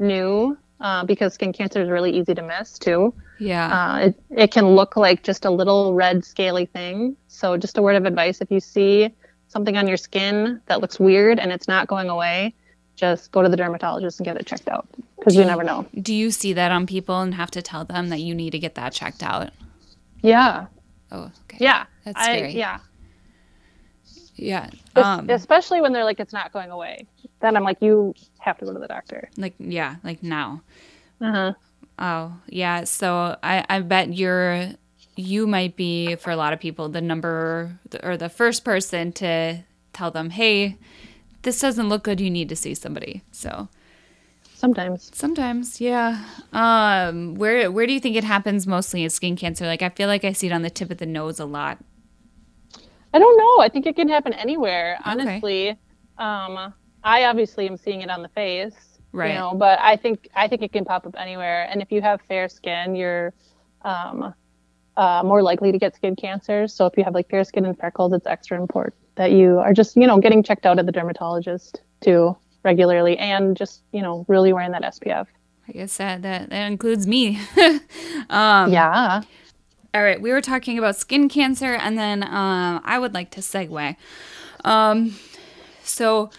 [0.00, 3.14] knew uh, because skin cancer is really easy to miss too.
[3.38, 3.68] Yeah.
[3.68, 7.16] Uh, it, it can look like just a little red scaly thing.
[7.28, 9.10] So just a word of advice: if you see
[9.46, 12.54] something on your skin that looks weird and it's not going away,
[13.00, 14.86] just go to the dermatologist and get it checked out
[15.16, 15.86] because you never know.
[16.00, 18.58] Do you see that on people and have to tell them that you need to
[18.58, 19.50] get that checked out?
[20.20, 20.66] Yeah.
[21.10, 21.56] Oh, okay.
[21.58, 21.86] Yeah.
[22.04, 22.48] That's scary.
[22.48, 22.78] I, yeah.
[24.36, 24.70] Yeah.
[24.96, 27.06] Um, Especially when they're like, it's not going away.
[27.40, 29.30] Then I'm like, you have to go to the doctor.
[29.38, 30.62] Like, yeah, like now.
[31.20, 31.52] Uh huh.
[31.98, 32.84] Oh, yeah.
[32.84, 34.68] So I, I bet you're,
[35.16, 39.64] you might be, for a lot of people, the number or the first person to
[39.92, 40.76] tell them, hey,
[41.42, 43.22] this doesn't look good, you need to see somebody.
[43.32, 43.68] So
[44.54, 45.10] sometimes.
[45.14, 46.24] Sometimes, yeah.
[46.52, 49.66] Um, where where do you think it happens mostly in skin cancer?
[49.66, 51.78] Like I feel like I see it on the tip of the nose a lot.
[53.12, 53.64] I don't know.
[53.64, 55.70] I think it can happen anywhere, honestly.
[55.70, 55.78] Okay.
[56.18, 56.72] Um,
[57.02, 58.98] I obviously am seeing it on the face.
[59.12, 59.32] Right.
[59.32, 61.66] You know, but I think I think it can pop up anywhere.
[61.70, 63.32] And if you have fair skin, you're
[63.82, 64.34] um,
[64.96, 66.68] uh, more likely to get skin cancer.
[66.68, 69.72] So if you have like fair skin and freckles, it's extra important that you are
[69.72, 74.24] just, you know, getting checked out at the dermatologist too regularly and just, you know,
[74.28, 75.26] really wearing that SPF.
[75.68, 77.38] I guess that that, that includes me.
[78.30, 79.22] um, yeah.
[79.92, 83.40] All right, we were talking about skin cancer, and then um, I would like to
[83.40, 83.96] segue.
[84.64, 85.16] Um,
[85.82, 86.30] so,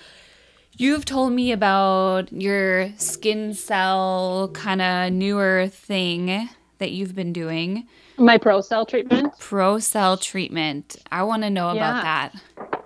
[0.77, 7.87] you've told me about your skin cell kind of newer thing that you've been doing.
[8.21, 9.33] My Procell treatment.
[9.39, 10.97] Procell treatment.
[11.11, 11.99] I want to know yeah.
[11.99, 12.81] about that.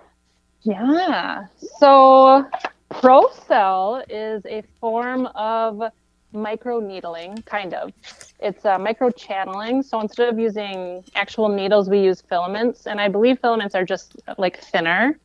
[0.62, 1.46] Yeah.
[1.78, 2.46] So
[2.90, 5.92] Procell is a form of
[6.32, 7.92] micro needling, kind of.
[8.40, 9.82] It's uh, micro channeling.
[9.82, 14.16] So instead of using actual needles, we use filaments, and I believe filaments are just
[14.38, 15.18] like thinner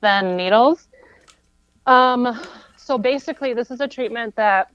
[0.00, 0.88] than needles.
[1.86, 2.40] Um,
[2.76, 4.70] so basically, this is a treatment that,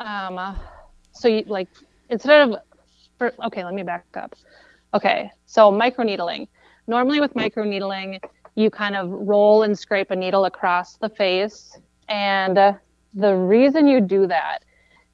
[0.00, 0.56] um,
[1.12, 1.68] so you like
[2.10, 2.60] instead of
[3.18, 4.34] for, okay, let me back up.
[4.94, 6.48] Okay, so microneedling.
[6.86, 8.20] Normally with microneedling,
[8.54, 11.78] you kind of roll and scrape a needle across the face.
[12.08, 12.72] And uh,
[13.14, 14.64] the reason you do that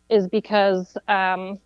[0.09, 1.59] is because um,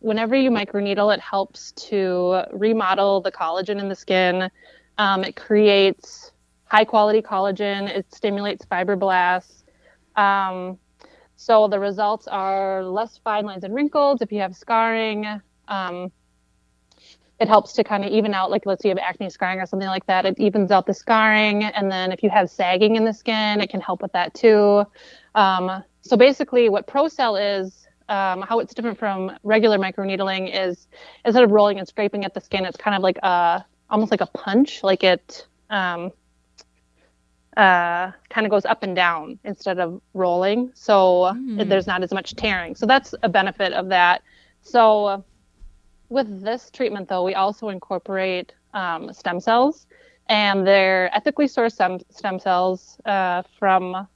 [0.00, 4.50] whenever you microneedle, it helps to remodel the collagen in the skin.
[4.98, 6.32] Um, it creates
[6.64, 9.62] high quality collagen, it stimulates fibroblasts.
[10.16, 10.78] Um,
[11.36, 15.40] so the results are less fine lines and wrinkles if you have scarring,
[15.72, 16.12] um,
[17.40, 19.66] it helps to kind of even out like let's say you have acne scarring or
[19.66, 23.04] something like that it evens out the scarring and then if you have sagging in
[23.04, 24.84] the skin it can help with that too.
[25.34, 30.86] Um, so basically what procell is um, how it's different from regular microneedling is
[31.24, 34.20] instead of rolling and scraping at the skin it's kind of like a almost like
[34.20, 36.12] a punch like it um,
[37.56, 40.70] uh, kind of goes up and down instead of rolling.
[40.74, 41.68] So mm.
[41.68, 42.74] there's not as much tearing.
[42.74, 44.22] So that's a benefit of that.
[44.62, 45.22] So
[46.12, 49.86] with this treatment, though, we also incorporate um, stem cells,
[50.28, 54.06] and they're ethically sourced stem, stem cells uh, from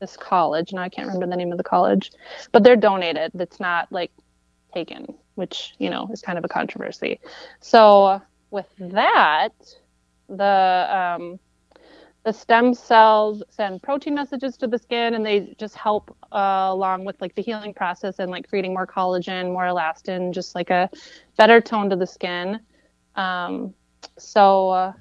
[0.00, 0.72] this college.
[0.72, 2.12] Now I can't remember the name of the college,
[2.52, 3.32] but they're donated.
[3.34, 4.12] It's not like
[4.74, 7.20] taken, which you know is kind of a controversy.
[7.60, 8.20] So
[8.50, 9.54] with that,
[10.28, 11.40] the um,
[12.22, 17.04] the stem cells send protein messages to the skin and they just help uh, along
[17.04, 20.90] with like the healing process and like creating more collagen more elastin just like a
[21.36, 22.60] better tone to the skin.
[23.16, 23.74] Um,
[24.18, 24.92] so uh,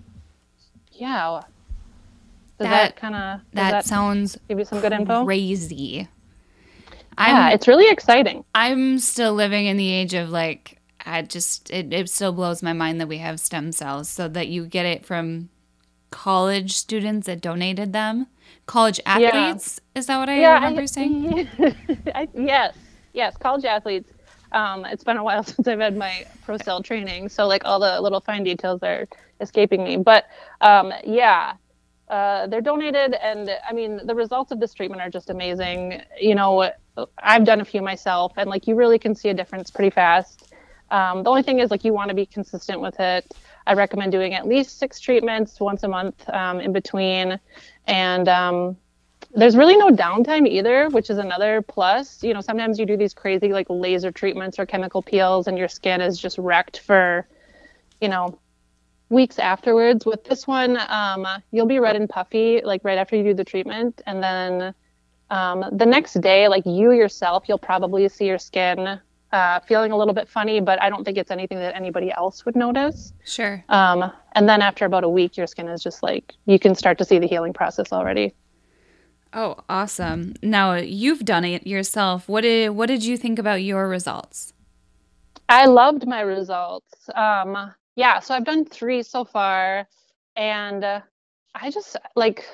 [0.94, 1.42] yeah.
[2.58, 5.26] Does that, that kind of that, that, sounds give you some good info?
[5.26, 6.08] crazy.
[7.18, 8.46] I'm, yeah it's really exciting.
[8.56, 12.74] I'm still living in the age of like i just it, it still blows my
[12.74, 15.48] mind that we have stem cells so that you get it from
[16.12, 18.28] college students that donated them.
[18.66, 20.00] College athletes, yeah.
[20.00, 21.48] is that what I yeah, remember I, saying?
[22.14, 22.76] I, yes,
[23.14, 24.12] yes, college athletes.
[24.52, 28.00] Um, it's been a while since I've had my Procell training, so like all the
[28.02, 29.08] little fine details are
[29.42, 29.98] escaping me.
[29.98, 30.26] But
[30.62, 31.54] um, yeah,
[32.10, 36.02] uh, they're donated, and I mean the results of this treatment are just amazing.
[36.20, 36.72] You know,
[37.18, 40.54] I've done a few myself, and like you really can see a difference pretty fast.
[40.92, 43.32] Um, the only thing is like you want to be consistent with it.
[43.70, 47.40] I recommend doing at least six treatments once a month um, in between.
[47.86, 48.78] And um,
[49.36, 52.24] there's really no downtime either, which is another plus.
[52.24, 55.68] You know, sometimes you do these crazy like laser treatments or chemical peels, and your
[55.68, 57.28] skin is just wrecked for,
[58.02, 58.40] you know,
[59.10, 60.04] weeks afterwards.
[60.04, 63.46] With this one, um, you'll be red and puffy like right after you do the
[63.46, 64.74] treatment, and then
[65.30, 69.00] um, the next day, like you yourself, you'll probably see your skin
[69.32, 72.46] uh, feeling a little bit funny, but I don't think it's anything that anybody else
[72.46, 73.14] would notice.
[73.26, 73.64] Sure.
[73.70, 76.98] Um, and then after about a week, your skin is just like you can start
[76.98, 78.34] to see the healing process already.
[79.32, 80.34] Oh, awesome!
[80.42, 82.28] Now you've done it yourself.
[82.28, 84.54] What did what did you think about your results?
[85.48, 87.10] I loved my results.
[87.16, 89.88] Um, yeah, so I've done three so far,
[90.36, 91.02] and uh,
[91.54, 92.46] I just like,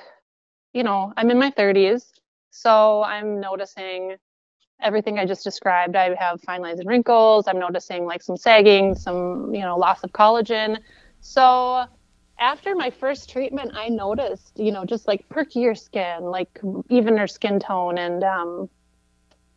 [0.73, 2.05] you know, I'm in my 30s,
[2.51, 4.15] so I'm noticing
[4.81, 5.95] everything I just described.
[5.95, 7.47] I have fine lines and wrinkles.
[7.47, 10.77] I'm noticing like some sagging, some, you know, loss of collagen.
[11.21, 11.85] So
[12.39, 16.59] after my first treatment, I noticed, you know, just like perkier skin, like
[16.89, 18.69] evener skin tone and um,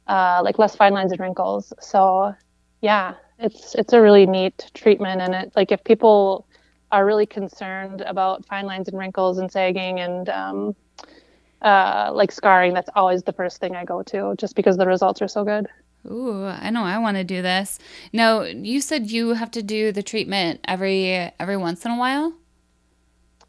[0.06, 1.72] uh, like less fine lines and wrinkles.
[1.80, 2.34] So
[2.80, 6.46] yeah, it's it's a really neat treatment and it like if people
[6.90, 10.76] are really concerned about fine lines and wrinkles and sagging and um,
[11.62, 15.20] uh, like scarring, that's always the first thing I go to just because the results
[15.22, 15.68] are so good.
[16.06, 17.78] Ooh, I know I want to do this.
[18.12, 22.32] Now, you said you have to do the treatment every every once in a while?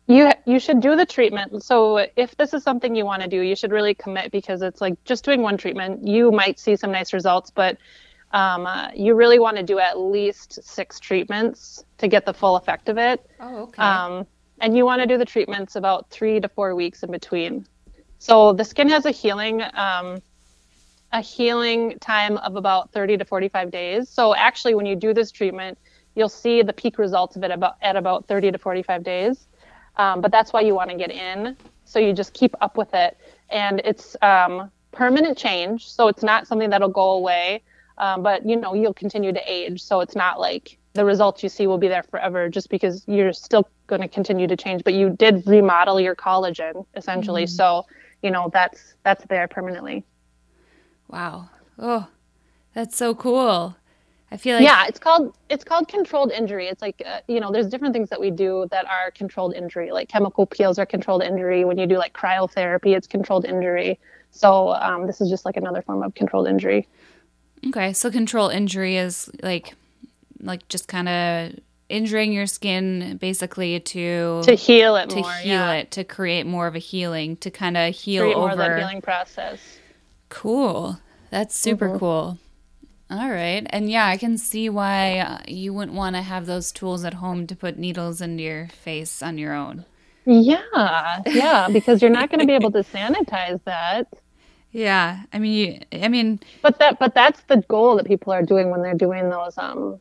[0.07, 1.64] You you should do the treatment.
[1.64, 4.82] So if this is something you want to do, you should really commit because it's
[4.82, 7.78] like just doing one treatment, you might see some nice results, but
[8.32, 12.55] um, uh, you really want to do at least six treatments to get the full
[12.55, 13.26] effect of it.
[13.39, 13.82] Oh, okay.
[13.82, 14.26] Um,
[14.62, 17.66] and you want to do the treatments about three to four weeks in between.
[18.20, 20.22] So the skin has a healing um,
[21.11, 24.09] a healing time of about 30 to 45 days.
[24.09, 25.78] So actually, when you do this treatment,
[26.15, 29.47] you'll see the peak results of it about at about 30 to 45 days.
[29.97, 31.57] Um, but that's why you want to get in.
[31.86, 33.17] So you just keep up with it,
[33.49, 35.89] and it's um, permanent change.
[35.89, 37.63] So it's not something that'll go away.
[37.97, 41.49] Um, but you know you'll continue to age, so it's not like the results you
[41.49, 44.84] see will be there forever just because you're still going to continue to change.
[44.84, 47.55] But you did remodel your collagen essentially, mm-hmm.
[47.55, 47.86] so
[48.22, 50.03] you know that's that's there permanently.
[51.07, 51.49] Wow.
[51.78, 52.07] Oh
[52.74, 53.76] that's so cool.
[54.32, 56.67] I feel like yeah it's called it's called controlled injury.
[56.67, 59.91] It's like uh, you know there's different things that we do that are controlled injury
[59.91, 61.65] like chemical peels are controlled injury.
[61.65, 63.99] When you do like cryotherapy it's controlled injury.
[64.32, 66.88] So um, this is just like another form of controlled injury.
[67.67, 69.74] Okay so control injury is like
[70.41, 71.59] like just kind of
[71.90, 75.74] injuring your skin basically to to heal it to more, heal yeah.
[75.74, 78.58] it to create more of a healing to kind of heal create over more of
[78.58, 79.60] that healing process.
[80.30, 81.00] Cool.
[81.32, 81.98] That's super mm-hmm.
[81.98, 82.38] cool.
[83.12, 83.66] All right.
[83.72, 87.16] And yeah, I can see why uh, you wouldn't want to have those tools at
[87.16, 89.86] home to put needles into your face on your own.
[90.26, 91.22] Yeah.
[91.26, 94.08] Yeah, because you're not going to be able to sanitize that.
[94.72, 95.24] Yeah.
[95.34, 98.70] I mean, you, I mean, but that but that's the goal that people are doing
[98.70, 100.00] when they're doing those um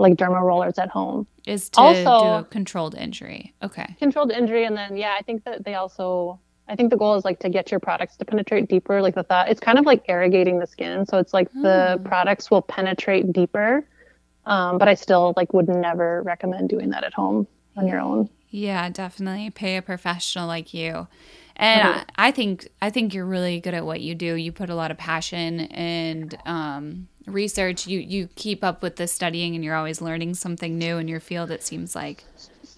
[0.00, 1.26] like derma rollers at home.
[1.46, 3.54] Is to Also- do a controlled injury.
[3.62, 3.94] Okay.
[3.98, 6.38] Controlled injury, and then yeah, I think that they also.
[6.68, 9.02] I think the goal is like to get your products to penetrate deeper.
[9.02, 12.04] Like the thought, it's kind of like irrigating the skin, so it's like the Hmm.
[12.04, 13.84] products will penetrate deeper.
[14.46, 17.46] Um, but I still like would never recommend doing that at home
[17.76, 18.28] on your own.
[18.50, 21.08] Yeah, definitely pay a professional like you.
[21.56, 22.04] And Mhm.
[22.16, 24.34] I, I think I think you're really good at what you do.
[24.34, 27.86] You put a lot of passion and um, research.
[27.86, 31.20] You you keep up with the studying, and you're always learning something new in your
[31.20, 31.50] field.
[31.50, 32.24] It seems like.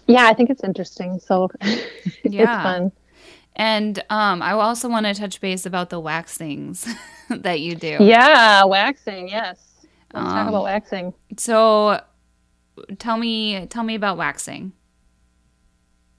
[0.06, 1.18] Yeah, I think it's interesting.
[1.20, 2.62] So it's Yeah.
[2.62, 2.92] fun.
[3.54, 6.86] And um, I also want to touch base about the wax things
[7.28, 7.98] that you do.
[8.00, 9.28] Yeah, waxing.
[9.28, 9.58] Yes.
[10.14, 11.14] Let's Um, talk about waxing.
[11.36, 12.00] So,
[12.98, 14.72] tell me tell me about waxing.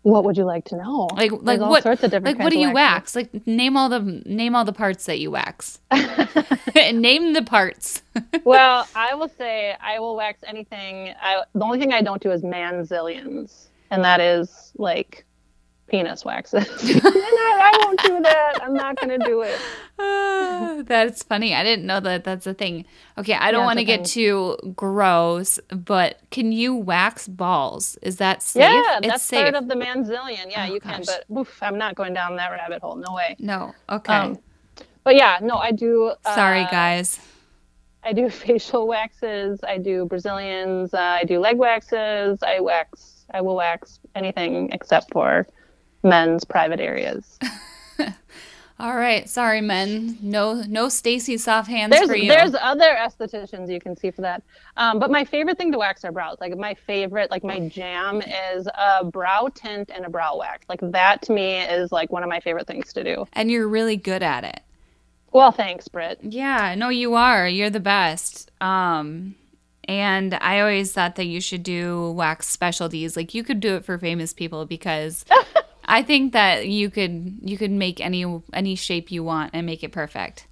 [0.04, 1.10] What would you like to know?
[1.16, 3.16] Like There's like all what sorts of different like what do you wax?
[3.16, 5.80] Like name all the name all the parts that you wax.
[6.76, 8.02] name the parts.
[8.44, 11.14] well, I will say I will wax anything.
[11.22, 15.26] I, the only thing I don't do is manzilians, and that is like
[15.90, 16.66] penis waxes.
[16.84, 18.54] and I, I won't do that.
[18.64, 19.60] I'm not gonna do it.
[20.00, 21.54] Ah, that's funny.
[21.54, 22.86] I didn't know that that's a thing.
[23.18, 27.98] Okay, I don't Yeah, want to get too gross, but can you wax balls?
[28.02, 28.64] Is that safe?
[28.64, 29.44] Yeah, it's that's safe.
[29.44, 30.50] part of the manzilian.
[30.50, 32.96] Yeah, Oh, you can, but oof, I'm not going down that rabbit hole.
[32.96, 33.36] No way.
[33.40, 33.74] no.
[33.90, 34.14] Okay.
[34.14, 34.40] Um,
[35.04, 36.14] but yeah, no, I do.
[36.26, 37.20] Uh, Sorry, guys.
[38.06, 39.60] I do facial waxes.
[39.64, 40.94] I do Brazilians.
[40.94, 42.40] Uh, I do leg waxes.
[42.42, 43.26] I wax.
[43.34, 45.48] I will wax anything except for
[46.04, 47.40] men's private areas.
[48.80, 49.30] All right.
[49.30, 50.18] Sorry, men.
[50.22, 52.28] No, no Stacey soft hands There's for you.
[52.28, 54.42] there's other estheticians you can see for that.
[54.78, 56.38] Um, but my favorite thing to wax are brows.
[56.42, 60.66] Like my favorite, like my jam is a brow tint and a brow wax.
[60.68, 63.26] Like that to me is like one of my favorite things to do.
[63.34, 64.60] and you're really good at it.
[65.32, 66.20] Well, thanks, Britt.
[66.22, 67.48] Yeah, no, you are.
[67.48, 68.52] You're the best.
[68.60, 69.36] Um,
[69.88, 73.16] and I always thought that you should do wax specialties.
[73.16, 75.26] Like you could do it for famous people because
[75.86, 79.84] I think that you could you could make any any shape you want and make
[79.84, 80.48] it perfect.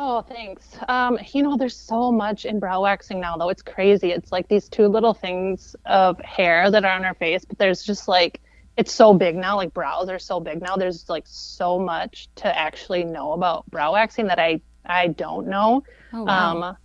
[0.00, 0.78] Oh, thanks.
[0.88, 3.48] Um, you know, there's so much in brow waxing now, though.
[3.48, 4.12] It's crazy.
[4.12, 7.82] It's like these two little things of hair that are on our face, but there's
[7.82, 8.40] just like
[8.76, 9.56] it's so big now.
[9.56, 10.76] Like brows are so big now.
[10.76, 15.82] There's like so much to actually know about brow waxing that I I don't know.
[16.12, 16.62] Oh wow.
[16.62, 16.76] Um,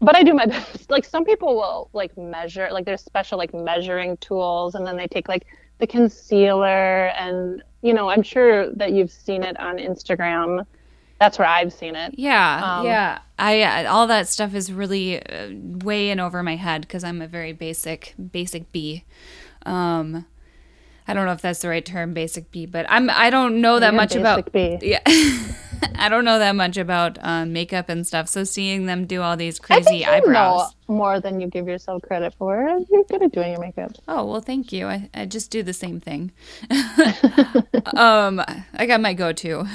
[0.00, 0.90] but I do my best.
[0.90, 5.08] Like some people will like measure, like there's special like measuring tools, and then they
[5.08, 5.46] take like
[5.78, 10.66] the concealer, and you know, I'm sure that you've seen it on Instagram.
[11.20, 12.14] That's where I've seen it.
[12.16, 13.20] yeah, um, yeah.
[13.38, 17.26] I all that stuff is really uh, way in over my head because I'm a
[17.26, 19.04] very basic basic bee.
[19.66, 20.26] Um,
[21.06, 23.80] I don't know if that's the right term, basic bee, but I'm I don't know
[23.80, 24.78] that much about bee.
[24.82, 25.00] Yeah.
[25.96, 28.28] I don't know that much about um, makeup and stuff.
[28.28, 30.72] So seeing them do all these crazy eyebrows.
[30.88, 32.80] know more than you give yourself credit for.
[32.90, 33.92] You're good at doing your makeup.
[34.06, 34.86] Oh, well, thank you.
[34.86, 36.32] I, I just do the same thing.
[37.96, 38.42] um,
[38.74, 39.66] I got my go to.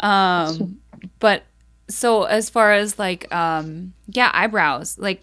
[0.00, 0.78] um,
[1.20, 1.44] but
[1.88, 5.22] so as far as like, um, yeah, eyebrows, like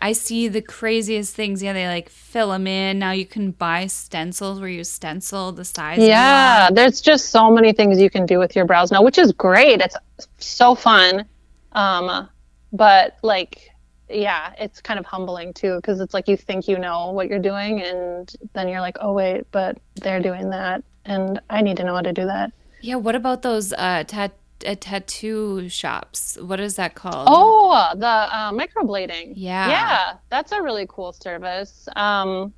[0.00, 1.62] I see the craziest things.
[1.62, 2.98] Yeah, they like fill them in.
[2.98, 5.98] Now you can buy stencils where you stencil the size.
[5.98, 9.32] Yeah, there's just so many things you can do with your brows now, which is
[9.32, 9.80] great.
[9.80, 9.96] It's
[10.38, 11.24] so fun.
[11.72, 12.28] Um,
[12.72, 13.70] but like,
[14.08, 17.38] yeah, it's kind of humbling too because it's like you think you know what you're
[17.38, 21.84] doing, and then you're like, oh wait, but they're doing that, and I need to
[21.84, 22.52] know how to do that.
[22.80, 22.96] Yeah.
[22.96, 24.36] What about those uh, tat-
[24.66, 26.36] uh, tattoo shops?
[26.40, 27.28] What is that called?
[27.30, 29.34] Oh, the uh, microblading.
[29.36, 29.68] Yeah.
[29.68, 31.88] Yeah, that's a really cool service.
[31.96, 32.52] Um,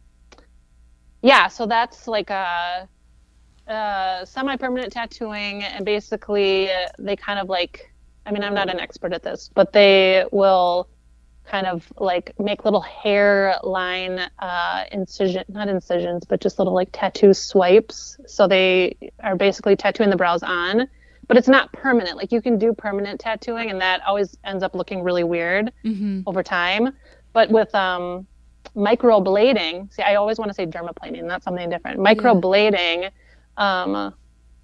[1.23, 2.89] yeah, so that's like a,
[3.69, 7.93] uh semi-permanent tattooing, and basically uh, they kind of like.
[8.27, 10.89] I mean, I'm not an expert at this, but they will
[11.47, 17.35] kind of like make little hairline uh, incision, not incisions, but just little like tattoo
[17.35, 18.19] swipes.
[18.27, 20.87] So they are basically tattooing the brows on,
[21.29, 22.17] but it's not permanent.
[22.17, 26.21] Like you can do permanent tattooing, and that always ends up looking really weird hmm
[26.27, 26.91] over time.
[27.33, 28.27] But with um,
[28.77, 32.01] microblading, see, I always want to say dermaplaning, not something different.
[32.01, 33.11] Microblading,
[33.57, 34.15] um,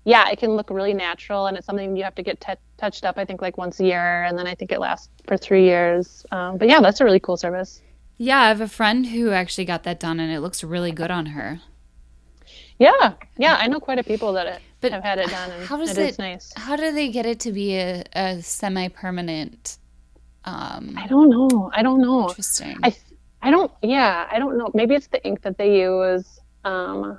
[0.04, 3.04] yeah, it can look really natural, and it's something you have to get t- touched
[3.04, 3.18] up.
[3.18, 6.24] I think like once a year, and then I think it lasts for three years.
[6.30, 7.80] Um, but yeah, that's a really cool service.
[8.18, 11.10] Yeah, I have a friend who actually got that done, and it looks really good
[11.10, 11.60] on her.
[12.78, 15.64] Yeah, yeah, I know quite a people that it, But I've had it done, and
[15.64, 16.52] how does it- nice.
[16.54, 19.78] How do they get it to be a, a semi-permanent?
[20.44, 21.70] Um, I don't know.
[21.74, 22.28] I don't know.
[22.28, 22.78] interesting.
[22.82, 22.94] I,
[23.42, 23.72] I don't.
[23.82, 24.70] Yeah, I don't know.
[24.74, 26.40] Maybe it's the ink that they use.
[26.64, 27.18] Um,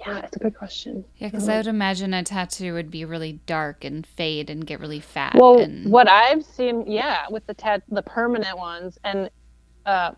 [0.00, 1.04] yeah, it's a good question.
[1.16, 4.80] yeah, because I would imagine a tattoo would be really dark and fade and get
[4.80, 5.34] really fat.
[5.34, 9.30] Well, and, what I've seen, yeah, with the tat, the permanent ones, and
[9.86, 10.12] uh,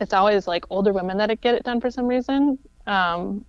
[0.00, 2.58] it's always like older women that get it done for some reason.
[2.86, 3.44] Um,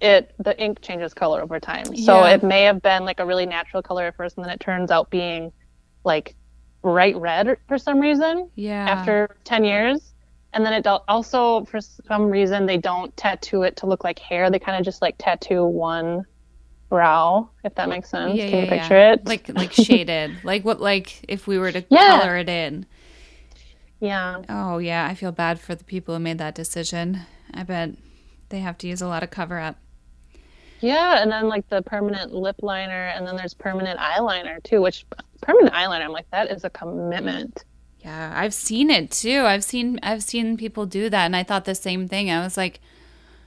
[0.00, 2.34] it the ink changes color over time, so Yeah.
[2.34, 4.90] it may have been like a really natural color at first, and then it turns
[4.90, 5.52] out being
[6.04, 6.34] like
[6.82, 8.86] bright red for some reason Yeah.
[8.88, 10.12] after 10 years.
[10.52, 14.50] And then it also, for some reason, they don't tattoo it to look like hair.
[14.50, 16.24] They kind of just like tattoo one
[16.90, 18.36] brow, if that makes sense.
[18.36, 19.12] yeah, Can you yeah, picture yeah.
[19.14, 19.26] it?
[19.26, 20.44] Like like shaded.
[20.44, 22.20] like what like if we were to Yeah.
[22.20, 22.86] color it in.
[24.00, 24.42] yeah.
[24.48, 27.22] Oh yeah, I feel bad for the people who made that decision.
[27.52, 27.90] I bet
[28.50, 29.76] they have to use a lot of cover up.
[30.84, 31.22] Yeah.
[31.22, 35.06] And then like the permanent lip liner, and then there's permanent eyeliner too, which
[35.40, 37.64] permanent eyeliner, I'm like, that is a commitment.
[38.00, 39.40] Yeah, I've seen it too.
[39.46, 42.30] I've seen I've seen people do that and I thought the same thing.
[42.30, 42.80] I was like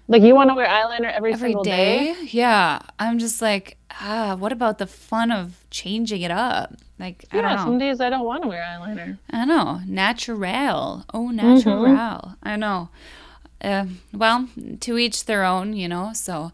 [0.07, 2.13] Like, you want to wear eyeliner every, every single day?
[2.13, 2.15] day?
[2.31, 2.79] Yeah.
[2.99, 6.73] I'm just like, ah, what about the fun of changing it up?
[6.99, 7.63] Like I Yeah, don't know.
[7.65, 9.19] some days I don't want to wear eyeliner.
[9.29, 9.81] I know.
[9.85, 11.05] Natural.
[11.13, 12.35] Oh, natural.
[12.43, 12.89] I know.
[13.61, 14.47] Uh, well,
[14.81, 16.11] to each their own, you know.
[16.13, 16.51] So,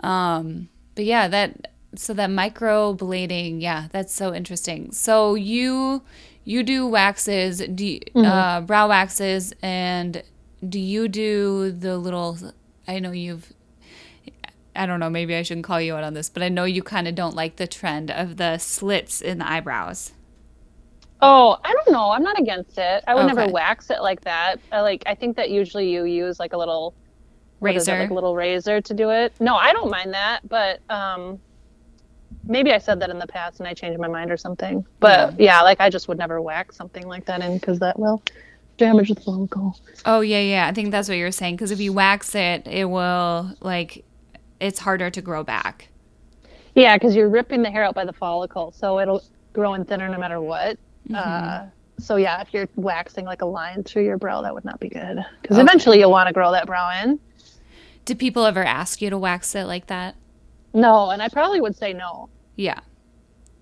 [0.00, 4.92] um, but yeah, that so that microblading, yeah, that's so interesting.
[4.92, 6.02] So you
[6.44, 10.22] you do waxes, do you, uh, brow waxes, and
[10.66, 12.38] do you do the little?
[12.86, 13.52] I know you've.
[14.74, 15.10] I don't know.
[15.10, 17.34] Maybe I shouldn't call you out on this, but I know you kind of don't
[17.34, 20.12] like the trend of the slits in the eyebrows.
[21.20, 22.10] Oh, I don't know.
[22.10, 23.02] I'm not against it.
[23.08, 24.60] I would never wax it like that.
[24.70, 26.94] I like I think that usually you use like a little
[27.60, 28.02] what is it, Razor.
[28.02, 29.32] like little razor to do it.
[29.40, 31.38] No, I don't mind that, but um
[32.44, 34.84] maybe I said that in the past and I changed my mind or something.
[35.00, 38.22] But yeah, like I just would never wax something like that in because that will
[38.76, 39.78] damage the follicle.
[40.06, 40.66] Oh yeah, yeah.
[40.68, 41.56] I think that's what you're saying.
[41.56, 44.04] Because if you wax it, it will like
[44.60, 45.88] it's harder to grow back.
[46.74, 50.08] Yeah, because you're ripping the hair out by the follicle, so it'll grow in thinner
[50.08, 50.78] no matter what.
[51.12, 51.66] Uh,
[51.98, 54.88] so yeah, if you're waxing like a line through your brow, that would not be
[54.88, 55.18] good.
[55.42, 55.62] Because Okay.
[55.62, 57.18] eventually you'll want to grow that brow in.
[58.08, 60.16] Did people ever ask you to wax it like that?
[60.72, 62.30] No, and I probably would say no.
[62.56, 62.80] Yeah,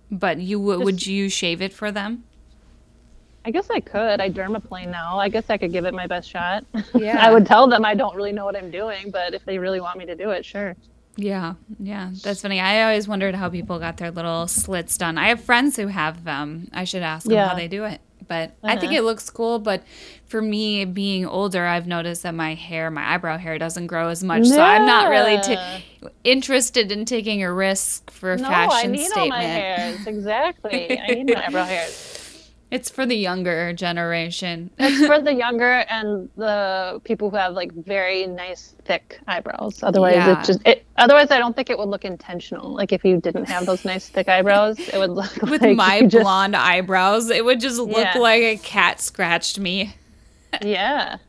[0.09, 0.85] but you would.
[0.85, 2.23] Would you shave it for them?
[3.45, 4.21] I guess I could.
[4.21, 5.19] I dermaplane now.
[5.19, 6.65] I guess I could give it my best shot.
[6.95, 7.17] Yeah.
[7.21, 9.81] I would tell them I don't really know what I'm doing, but if they really
[9.81, 10.77] want me to do it, sure.
[11.17, 12.13] Yeah, yeah.
[12.23, 12.61] That's funny.
[12.61, 15.19] I always wondered how people got their little slits done.
[15.19, 16.69] I have friends who have them.
[16.73, 17.49] I should ask them Yeah.
[17.49, 18.01] how they do it.
[18.29, 19.01] But I think Uh-huh.
[19.01, 19.59] it looks cool.
[19.59, 19.83] But
[20.27, 24.25] for me, being older, I've noticed that my hair, my eyebrow hair, doesn't grow as
[24.25, 24.47] much.
[24.47, 25.57] So I'm not really t-
[26.25, 29.21] interested in taking a risk for a No, fashion I need statement.
[29.33, 30.07] all my hairs.
[30.07, 30.99] Exactly.
[31.01, 32.16] I need my eyebrow hairs.
[32.69, 34.71] It's for the younger generation.
[34.79, 39.83] It's for the younger and the people who have like very nice thick eyebrows.
[39.85, 40.41] Otherwise, Yeah.
[40.41, 40.85] it just it.
[40.97, 42.75] Otherwise, I don't think it would look intentional.
[42.75, 45.99] Like if you didn't have those nice thick eyebrows, it would look With like my
[45.99, 48.19] you just, blonde eyebrows, it would just look Yeah.
[48.19, 49.95] like a cat scratched me.
[50.61, 51.19] Yeah.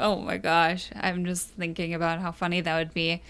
[0.00, 0.90] Oh my gosh.
[0.96, 3.22] I'm just thinking about how funny that would be.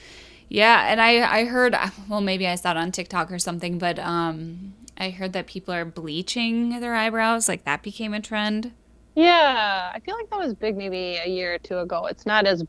[0.49, 1.75] Yeah, and I I heard
[2.09, 5.75] well maybe I saw it on TikTok or something, but um I heard that people
[5.75, 8.73] are bleaching their eyebrows, like that became a trend.
[9.17, 12.07] Yeah, I feel like that was big maybe a year or two ago.
[12.07, 12.65] It's not as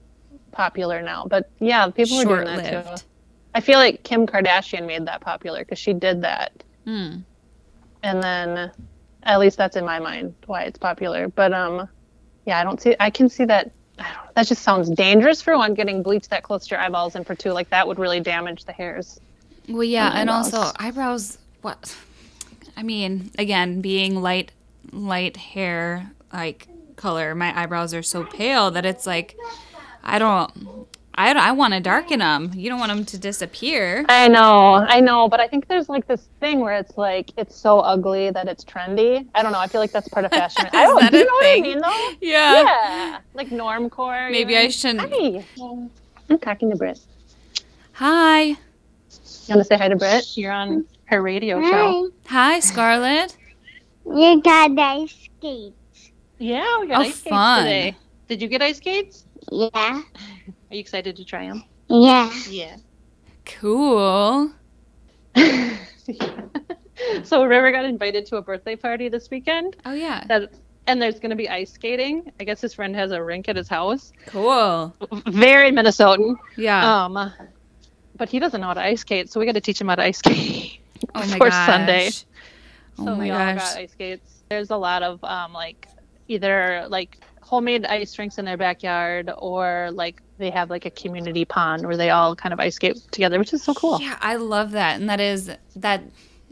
[0.52, 3.06] popular now, but yeah, people are doing that too.
[3.54, 6.52] I feel like Kim Kardashian made that popular because she did that,
[6.86, 7.18] Hmm.
[8.04, 8.72] and then
[9.24, 11.28] at least that's in my mind why it's popular.
[11.30, 11.88] But um,
[12.46, 12.96] yeah, I don't see.
[13.00, 13.72] I can see that.
[13.98, 17.16] I don't, that just sounds dangerous for one getting bleach that close to your eyeballs,
[17.16, 19.20] and for two, like that would really damage the hairs.
[19.70, 21.38] Well, yeah, and also eyebrows.
[21.62, 21.96] What?
[22.78, 24.52] I mean, again, being light,
[24.92, 29.38] light hair like color, my eyebrows are so pale that it's like,
[30.04, 32.52] I don't, I I want to darken them.
[32.56, 34.06] You don't want them to disappear.
[34.10, 37.56] I know, I know, but I think there's like this thing where it's like it's
[37.56, 39.26] so ugly that it's trendy.
[39.34, 39.60] I don't know.
[39.60, 40.70] I feel like that's part of fashion.
[40.74, 41.00] I don't.
[41.00, 41.40] that do you a know thing?
[41.42, 42.10] what I mean, though?
[42.22, 42.64] Yeah.
[42.64, 44.32] Yeah, like normcore.
[44.32, 45.14] Maybe I shouldn't.
[45.14, 45.46] Hi.
[46.30, 47.00] I'm talking to Britt.
[47.94, 48.58] Hi,
[49.48, 50.36] You want to say hi to Britt?
[50.38, 52.10] You're on her radio show.
[52.26, 53.36] hi, Scarlett.
[54.06, 56.12] You got ice skates.
[56.38, 57.64] Yeah, we got Oh, ice skates fun.
[57.64, 57.96] today.
[58.28, 59.26] Did you get ice skates?
[59.52, 59.70] Yeah.
[59.74, 60.04] Are
[60.72, 61.64] you excited to try them?
[61.88, 62.32] Yeah.
[62.50, 62.78] Yeah.
[63.46, 64.52] Cool.
[67.24, 69.76] so River got invited to a birthday party this weekend.
[69.86, 70.24] Oh yeah.
[70.28, 70.52] That
[70.88, 72.32] and there's going to be ice skating.
[72.40, 74.12] I guess his friend has a rink at his house.
[74.28, 74.96] Cool.
[75.28, 76.36] Very Minnesotan.
[76.58, 77.06] Yeah.
[77.06, 77.32] Um,
[78.16, 79.96] but he doesn't know how to ice skate, so we got to teach him how
[79.96, 80.80] to ice skate
[81.14, 81.66] oh my before gosh.
[81.66, 82.10] Sunday.
[82.98, 84.44] Oh so my we all got ice skates.
[84.50, 85.88] There's a lot of um, like
[86.28, 91.46] either like homemade ice rinks in their backyard, or like they have like a community
[91.46, 94.00] pond where they all kind of ice skate together, which is so cool.
[94.02, 95.00] Yeah, I love that.
[95.00, 96.04] And that is that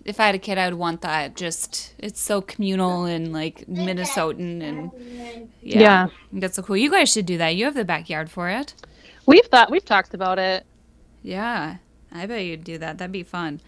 [0.06, 1.36] if I had a kid I would want that.
[1.36, 4.92] Just it's so communal and like Minnesotan and
[5.62, 5.80] Yeah.
[5.80, 6.08] Yeah.
[6.34, 6.78] That's so cool.
[6.78, 7.56] You guys should do that.
[7.56, 8.74] You have the backyard for it.
[9.26, 10.66] We've thought we've talked about it.
[11.22, 11.78] Yeah.
[12.12, 12.98] I bet you'd do that.
[12.98, 13.62] That'd be fun.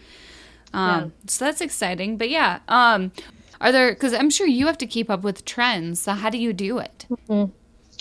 [0.72, 2.16] Um, So that's exciting.
[2.16, 2.60] But yeah.
[2.68, 3.12] Um,
[3.60, 6.00] are there, because I'm sure you have to keep up with trends.
[6.00, 7.06] So how do you do it?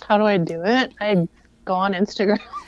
[0.07, 0.93] How do I do it?
[0.99, 1.27] I
[1.63, 2.39] go on Instagram.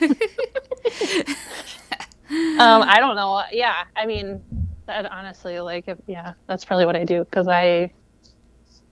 [2.60, 3.42] um, I don't know.
[3.52, 4.42] Yeah, I mean,
[4.86, 7.92] that honestly, like, if, yeah, that's probably what I do because I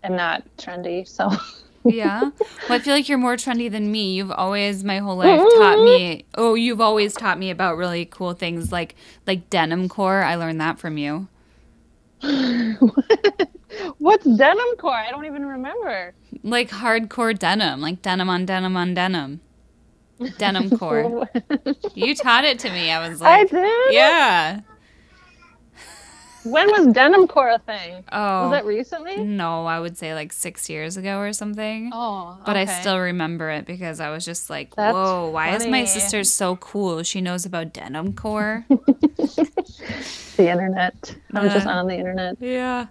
[0.05, 1.09] am not trendy.
[1.09, 1.31] So
[1.89, 2.31] Yeah.
[2.69, 4.15] Well, I feel like you're more trendy than me.
[4.15, 5.63] You've always, my whole life, mm-hmm.
[5.63, 6.25] taught me.
[6.35, 8.95] Oh, you've always taught me about really cool things like
[9.27, 10.23] like denim core.
[10.23, 11.29] I learned that from you.
[13.99, 14.95] what's denim core?
[14.95, 16.15] I don't even remember.
[16.43, 19.41] Like hardcore denim, like denim on denim on denim.
[20.39, 21.29] Denim core.
[21.95, 22.91] You taught it to me.
[22.91, 23.95] I was like, I did.
[23.95, 24.61] yeah.
[26.51, 28.05] When was denim core a thing?
[28.13, 28.43] Oh.
[28.45, 29.17] Was that recently?
[29.25, 31.91] No, I would say like six years ago or something.
[31.93, 35.67] Oh, But I still remember it because I was just like, That's whoa, why is
[35.67, 37.03] my sister so cool?
[37.03, 38.65] She knows about denim core.
[38.69, 41.17] the internet.
[41.35, 42.37] I was just Uh, on the internet.
[42.41, 42.87] Yeah.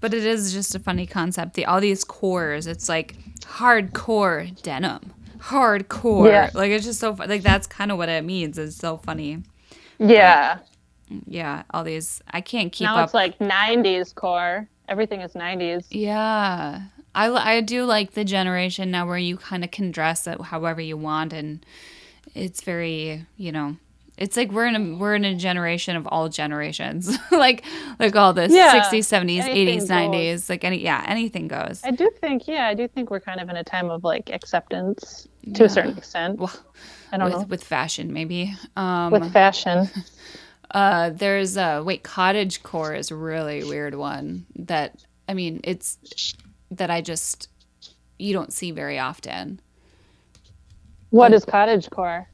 [0.00, 1.54] But it is just a funny concept.
[1.54, 5.12] The all these cores, it's like hardcore denim.
[5.38, 6.28] Hardcore.
[6.28, 6.50] Yeah.
[6.54, 8.58] Like it's just so like that's kind of what it means.
[8.58, 9.42] It's so funny.
[9.98, 10.58] Yeah.
[11.26, 13.04] Yeah, all these I can't keep now up.
[13.04, 14.68] it's like 90s core.
[14.88, 15.86] Everything is 90s.
[15.90, 16.82] yeah.
[17.14, 20.80] I I do like the generation now where you kind of can dress it however
[20.80, 21.64] you want and
[22.34, 23.76] it's very, you know,
[24.18, 27.18] it's like we're in a we're in a generation of all generations.
[27.32, 27.64] like
[27.98, 29.88] like all the Yeah, 60s, 70s, 80s, goes.
[29.88, 31.80] 90s, like any yeah, anything goes.
[31.84, 34.30] I do think, yeah, I do think we're kind of in a time of like
[34.30, 36.38] acceptance to a certain extent.
[36.38, 36.52] Well,
[37.12, 37.46] I don't with know.
[37.48, 38.54] with fashion maybe.
[38.76, 39.88] Um With fashion.
[40.72, 44.96] uh there's a wait, cottage core is a really weird one that
[45.28, 45.98] I mean, it's
[46.70, 47.48] that I just
[48.18, 49.60] you don't see very often.
[51.10, 52.28] What is cottage core?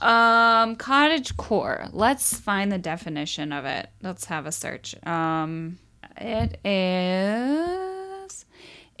[0.00, 1.88] Um, cottage core.
[1.92, 3.88] Let's find the definition of it.
[4.02, 4.94] Let's have a search.
[5.06, 5.78] Um,
[6.16, 8.44] it is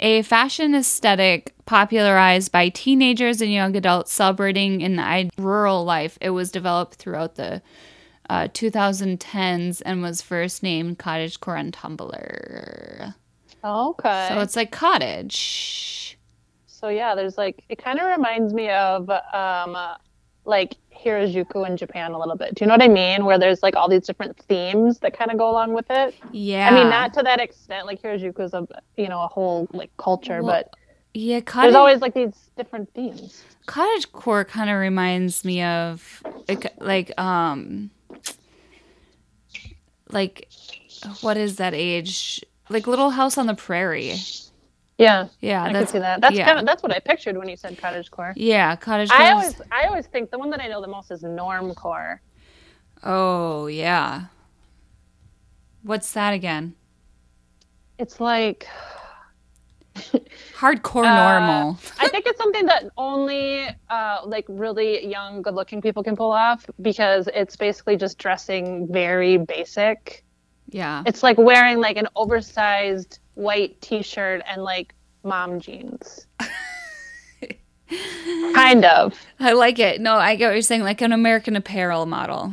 [0.00, 6.18] a fashion aesthetic popularized by teenagers and young adults celebrating an i- rural life.
[6.20, 7.62] It was developed throughout the
[8.28, 13.14] uh, 2010s and was first named cottagecore on Tumblr.
[13.64, 14.26] Okay.
[14.28, 16.18] So it's like cottage.
[16.66, 19.76] So yeah, there's like it kind of reminds me of um
[20.44, 22.54] like Harajuku in Japan a little bit.
[22.54, 23.24] Do you know what I mean?
[23.24, 26.14] Where there's like all these different themes that kind of go along with it.
[26.32, 26.68] Yeah.
[26.70, 27.86] I mean, not to that extent.
[27.86, 28.66] Like Harajuku is a
[28.96, 30.74] you know a whole like culture, Well, but
[31.14, 31.66] yeah, cottage.
[31.66, 33.42] there's always like these different themes.
[33.66, 37.90] cottage core kind of reminds me of like, like um
[40.10, 40.48] like
[41.20, 44.14] what is that age like little house on the prairie
[44.98, 46.20] Yeah, yeah I can that's see that.
[46.20, 46.44] That's yeah.
[46.44, 48.36] kind of that's what I pictured when you said cottage core.
[48.36, 51.10] yeah cottage I core always I always think the one that I know the most
[51.10, 52.22] is norm core.
[53.02, 54.26] oh yeah
[55.82, 56.74] what's that again
[57.98, 58.66] It's like
[60.56, 66.02] hardcore Uh, normal I think it's something that only uh, like really young, good-looking people
[66.02, 70.24] can pull off because it's basically just dressing very basic.
[70.70, 74.94] yeah It's like wearing like an oversized white T-shirt and like
[75.24, 76.26] mom jeans.
[78.54, 79.18] kind of.
[79.40, 82.52] i like it no i get what you're saying like an american apparel model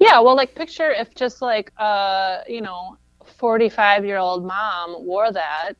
[0.00, 0.20] Yeah.
[0.20, 2.96] Well, like picture if just like uh, you know,
[3.44, 5.74] forty-five-year-old mom wore that.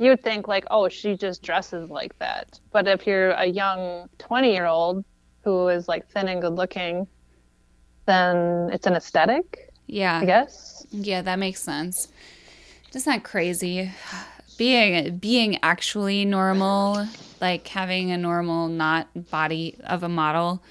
[0.00, 2.58] You'd think like, oh, she just dresses like that.
[2.72, 5.04] But if you're a young twenty-year-old
[5.44, 7.06] who is like thin and good-looking,
[8.06, 10.84] then it's an aesthetic, yeah I guess.
[10.90, 12.08] Yeah, that makes sense.
[12.92, 13.92] Just not that crazy.
[14.58, 17.06] Being being actually normal,
[17.40, 20.64] like having a normal not body of a model,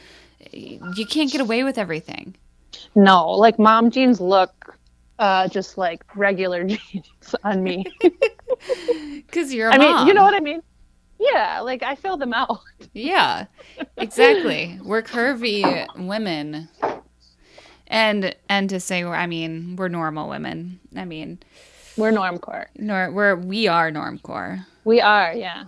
[0.52, 2.36] you can't get away with everything.
[2.96, 4.78] No, like mom jeans look
[5.24, 7.86] uh, just like regular jeans on me.
[9.32, 10.61] Cuz you're a I mean, you know what I mean?
[11.17, 12.59] Yeah, like I fill them out.
[12.93, 13.45] Yeah.
[13.97, 14.78] Exactly.
[14.84, 15.63] We're curvy
[15.97, 16.67] women.
[17.88, 20.80] And and to say I mean, we're normal women.
[20.95, 21.39] I mean,
[21.95, 22.65] We're normcore.
[22.76, 24.65] nor we're we are normcore.
[24.84, 25.65] We are, yeah.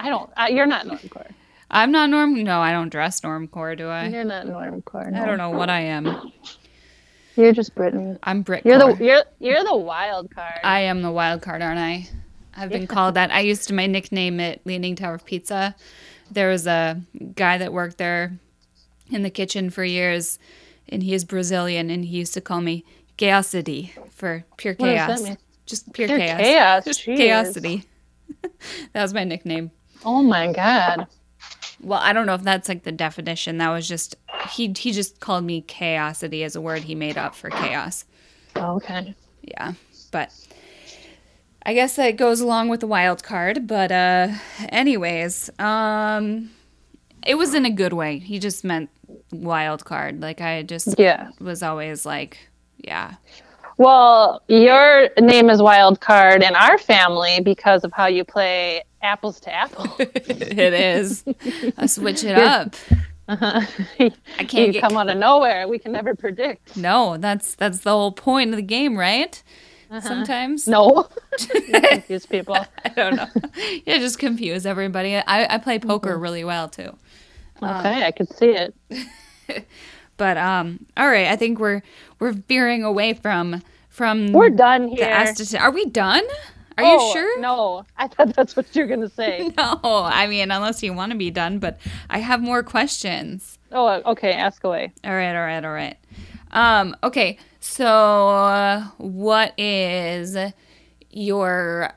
[0.00, 0.30] I don't.
[0.36, 1.30] Uh, you're not normcore.
[1.70, 4.08] I'm not norm no, I don't dress normcore, do I?
[4.08, 5.10] You're not normcore.
[5.12, 5.22] No.
[5.22, 6.32] I don't know what I am.
[7.40, 8.18] You're just Brittany.
[8.22, 8.66] I'm Brit.
[8.66, 10.60] You're the you're you're the wild card.
[10.62, 12.06] I am the wild card, aren't I?
[12.54, 13.30] I've been called that.
[13.32, 15.74] I used to my nickname at Leaning Tower of Pizza.
[16.30, 17.00] There was a
[17.34, 18.38] guy that worked there
[19.10, 20.38] in the kitchen for years,
[20.88, 22.84] and he is Brazilian, and he used to call me
[23.16, 25.36] Chaosity for pure What chaos.
[25.66, 26.40] Just pure, Pure chaos.
[26.40, 27.16] chaos, Just jeez.
[27.18, 27.84] chaosity.
[28.92, 29.70] that was my nickname.
[30.04, 31.06] Oh my god.
[31.82, 33.58] Well, I don't know if that's like the definition.
[33.58, 34.16] That was just
[34.50, 38.04] he he just called me chaosity as a word he made up for chaos.
[38.56, 39.14] Okay.
[39.42, 39.72] Yeah.
[40.10, 40.30] But
[41.64, 44.28] I guess that goes along with the wild card, but uh
[44.70, 46.50] anyways, um
[47.26, 48.18] it was in a good way.
[48.18, 48.90] He just meant
[49.32, 50.20] wild card.
[50.20, 51.30] Like I just Yeah.
[51.40, 52.38] was always like,
[52.78, 53.14] yeah.
[53.76, 59.40] Well, your name is Wild Card in our family because of how you play apples
[59.40, 59.86] to apple.
[59.98, 61.24] it is.
[61.76, 62.74] I switch it up.
[63.28, 63.60] uh-huh.
[64.38, 65.68] I can't get come out of nowhere.
[65.68, 66.76] We can never predict.
[66.76, 69.42] No, that's that's the whole point of the game, right?
[70.00, 70.68] Sometimes.
[70.68, 71.08] No.
[71.52, 72.56] You confuse people.
[72.84, 73.26] I don't know.
[73.86, 75.16] yeah, just confuse everybody.
[75.16, 76.96] I, I play poker really well too.
[77.62, 78.74] Okay, I could see it.
[80.16, 81.82] But um all right, I think we're
[82.18, 85.06] we're veering away from from We're done here.
[85.06, 85.58] Aston.
[85.58, 86.24] Are we done?
[86.80, 87.40] Are Oh, you sure?
[87.40, 89.50] No, I thought that's what you're gonna say.
[89.56, 91.78] No, I mean unless you want to be done, but
[92.08, 93.58] I have more questions.
[93.72, 94.32] oh, okay.
[94.32, 94.92] Ask away.
[95.04, 95.96] All right, all right, all right.
[96.52, 100.36] Um, okay, so uh, what is
[101.10, 101.92] your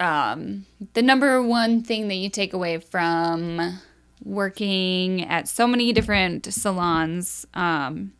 [0.00, 3.78] um the number one thing that you take away from
[4.24, 8.12] working at so many different salons um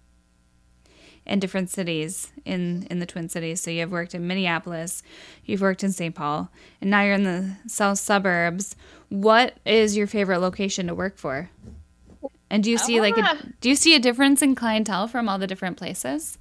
[1.27, 3.61] in different cities in in the Twin Cities.
[3.61, 5.03] So you've worked in Minneapolis,
[5.45, 6.14] you've worked in St.
[6.14, 6.51] Paul,
[6.81, 8.77] and now you're in the south suburbs.
[9.09, 11.51] What is your favorite location to work for?
[12.51, 13.37] And do you see like a, Ah.
[13.61, 16.39] do you see a difference in clientele from all the different places?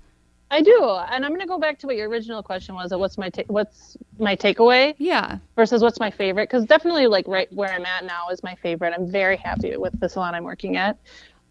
[0.51, 2.91] I do, and I'm gonna go back to what your original question was.
[2.91, 5.39] Of what's my ta- what's my takeaway Yeah.
[5.55, 6.47] versus what's my favorite?
[6.47, 8.93] Because definitely, like right where I'm at now is my favorite.
[8.95, 10.97] I'm very happy with the salon I'm working at.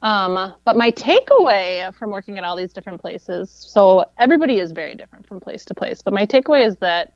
[0.02, 4.96] Um, but my takeaway from working at all these different places, so everybody is very
[4.96, 6.02] different from place to place.
[6.02, 7.14] But my takeaway is that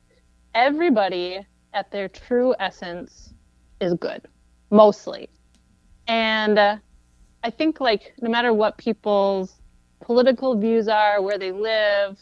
[0.55, 3.33] everybody, at their true essence,
[3.81, 4.21] is good,
[4.71, 5.29] mostly.
[6.07, 6.77] And uh,
[7.43, 9.55] I think like no matter what people's
[9.99, 12.17] political views are, where they live,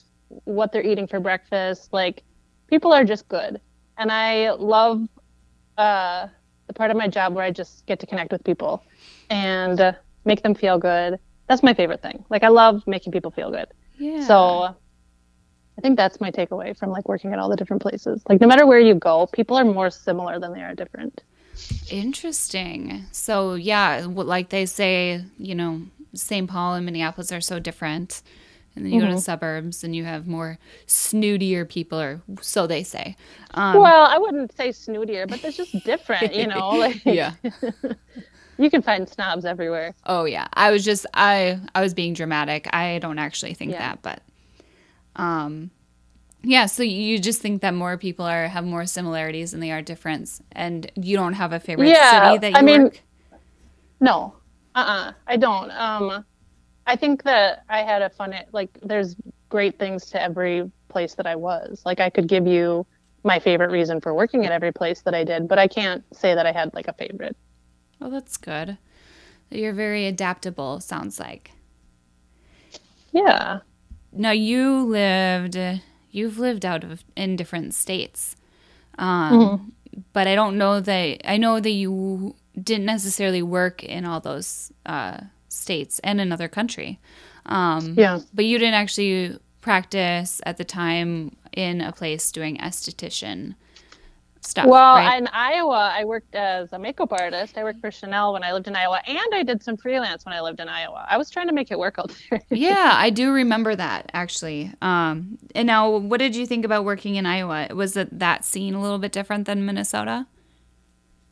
[0.45, 2.23] what they're eating for breakfast, like
[2.67, 3.61] people are just good.
[3.99, 5.07] And I love
[5.77, 6.27] uh,
[6.65, 8.83] the part of my job where I just get to connect with people
[9.29, 9.93] and uh,
[10.25, 11.19] make them feel good.
[11.47, 12.25] That's my favorite thing.
[12.29, 13.67] Like I love making people feel good.
[13.97, 14.17] Yeah.
[14.17, 14.75] So
[15.77, 18.23] I think that's my takeaway from like working at all the different places.
[18.29, 21.23] Like no matter where you go, people are more similar than they are different.
[21.87, 23.05] Interesting.
[23.11, 26.49] So yeah, like they say, you know, St.
[26.49, 28.21] Paul and Minneapolis are so different.
[28.75, 29.07] And then you Mm-hmm.
[29.07, 33.15] go to suburbs and you have more snootier people, or so they say.
[33.53, 36.69] Um, well, I wouldn't say snootier, but it's just different, you know.
[36.75, 37.33] Like yeah.
[38.57, 39.93] you can find snobs everywhere.
[40.05, 40.47] Oh yeah.
[40.53, 42.67] I was just I I was being dramatic.
[42.73, 43.79] I don't actually think Yeah.
[43.79, 44.21] that, but
[45.15, 45.71] um
[46.43, 49.81] yeah, so you just think that more people are have more similarities than they are
[49.81, 53.01] difference and you don't have a favorite Yeah, city that you I mean- work?
[53.99, 54.35] No,
[54.75, 55.71] uh, uh I don't.
[55.71, 56.25] Um,
[56.85, 58.35] I think that I had a fun.
[58.51, 59.15] Like, there's
[59.49, 61.81] great things to every place that I was.
[61.85, 62.85] Like, I could give you
[63.23, 66.35] my favorite reason for working at every place that I did, but I can't say
[66.35, 67.35] that I had like a favorite.
[68.05, 68.77] Well, that's good.
[69.49, 71.53] You're very adaptable, sounds like.
[73.11, 73.61] Yeah.
[74.11, 75.57] Now you lived
[76.11, 78.35] you've lived out of in different states.
[78.99, 79.73] Um
[80.13, 84.71] but I don't know that I know that you didn't necessarily work in all those
[84.85, 86.99] uh states and another country.
[87.47, 88.19] Um Yeah.
[88.33, 93.55] but you didn't actually practice at the time in a place doing esthetician
[94.45, 94.65] stuff.
[94.67, 95.17] Well, right?
[95.17, 97.57] in Iowa, I worked as a makeup artist.
[97.57, 100.33] I worked for Chanel when I lived in Iowa, and I did some freelance when
[100.33, 101.05] I lived in Iowa.
[101.09, 102.41] I was trying to make it work out there.
[102.49, 104.71] yeah, I do remember that actually.
[104.81, 107.67] Um, and now, what did you think about working in Iowa?
[107.73, 110.27] Was it that scene a little bit different than Minnesota?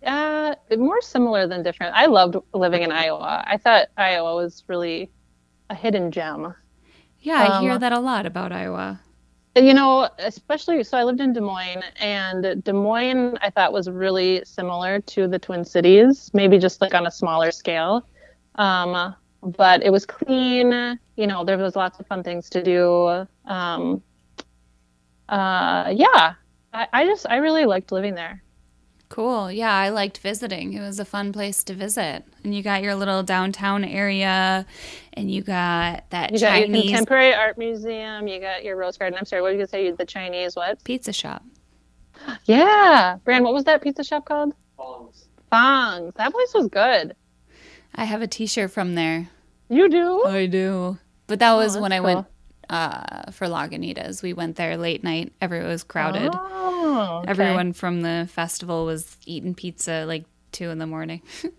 [0.05, 1.95] Uh, more similar than different.
[1.95, 3.43] I loved living in Iowa.
[3.47, 5.09] I thought Iowa was really
[5.69, 6.53] a hidden gem.
[7.19, 8.99] Yeah, I hear Um, that a lot about Iowa.
[9.55, 13.87] You know, especially so I lived in Des Moines, and Des Moines I thought was
[13.87, 18.07] really similar to the Twin Cities, maybe just like on a smaller scale.
[18.55, 20.99] Um, but it was clean.
[21.17, 23.27] You know, there was lots of fun things to do.
[23.45, 24.01] Um,
[25.29, 26.33] uh, yeah,
[26.73, 28.41] I, I just I really liked living there.
[29.13, 29.51] Cool.
[29.51, 30.73] Yeah, I liked visiting.
[30.73, 32.25] It was a fun place to visit.
[32.43, 34.65] And you got your little downtown area,
[35.13, 38.27] and you got that You got your Chinese contemporary art museum.
[38.27, 39.15] You got your rose garden.
[39.19, 39.91] I'm sorry, what did you gonna say?
[39.91, 40.83] The Chinese what?
[40.83, 41.43] pizza shop.
[42.45, 43.43] Yeah, Brand.
[43.43, 44.55] What was that pizza shop called?
[44.77, 45.27] Fong's.
[45.51, 46.15] Fong's.
[46.15, 47.15] That place was good.
[47.93, 49.29] I have a T-shirt from there.
[49.69, 50.25] You do?
[50.25, 50.97] I do.
[51.27, 52.27] But that was Oh, when I that's went
[52.73, 54.23] uh, for Lagunitas.
[54.23, 55.31] We went there late night.
[55.41, 56.31] Everyone was crowded.
[56.33, 57.31] Oh, okay.
[57.31, 61.21] Everyone from the festival was eating pizza like two in the morning.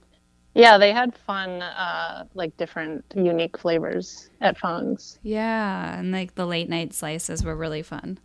[0.56, 5.18] Yeah, they had fun, uh, like different unique flavors at Fong's.
[5.22, 8.18] yeah, and like the late night slices were really fun.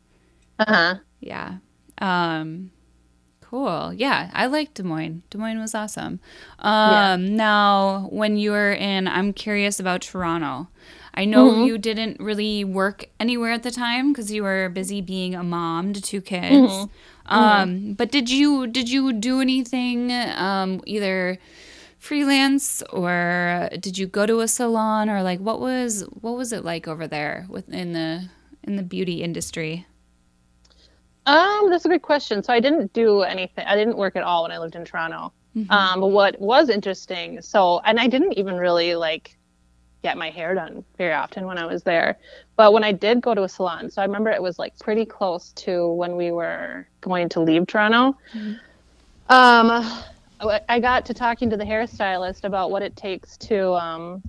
[0.59, 0.95] Uh huh.
[1.19, 1.57] Yeah.
[1.99, 2.71] Um
[3.41, 3.93] cool.
[3.93, 5.23] Yeah, I liked Des Moines.
[5.31, 6.19] Des Moines was awesome.
[6.59, 10.67] Um now when you were in I'm curious about Toronto.
[11.13, 15.35] I know you didn't really work anywhere at the time cuz you were busy being
[15.35, 16.87] a mom to two kids.
[17.25, 21.39] Um but did you did you do anything um either
[21.97, 26.63] freelance or did you go to a salon or like what was what was it
[26.65, 28.29] like over there within the
[28.63, 29.85] in the beauty industry?
[31.25, 32.43] Um, that's a good question.
[32.43, 33.65] So I didn't do anything.
[33.67, 35.33] I didn't work at all when I lived in Toronto.
[35.69, 39.38] Um, but what was interesting, so and I didn't even really like
[40.01, 42.17] get my hair done very often when I was there.
[42.55, 45.05] But when I did go to a salon, so I remember it was like pretty
[45.05, 48.17] close to when we were going to leave Toronto.
[49.29, 49.71] Um,
[50.41, 54.23] I- I got to talking to the hairstylist about what it takes to um,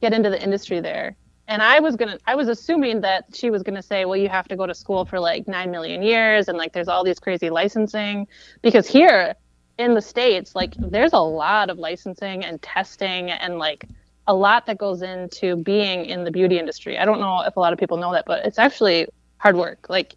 [0.00, 1.16] get into the industry there.
[1.48, 4.48] And I was gonna, I was assuming that she was gonna say, well, you have
[4.48, 7.48] to go to school for like nine million years, and like there's all these crazy
[7.48, 8.26] licensing.
[8.60, 9.34] Because here
[9.78, 13.86] in the states, like there's a lot of licensing and testing and like
[14.28, 16.98] a lot that goes into being in the beauty industry.
[16.98, 19.08] I don't know if a lot of people know that, but it's actually
[19.38, 19.86] hard work.
[19.88, 20.16] Like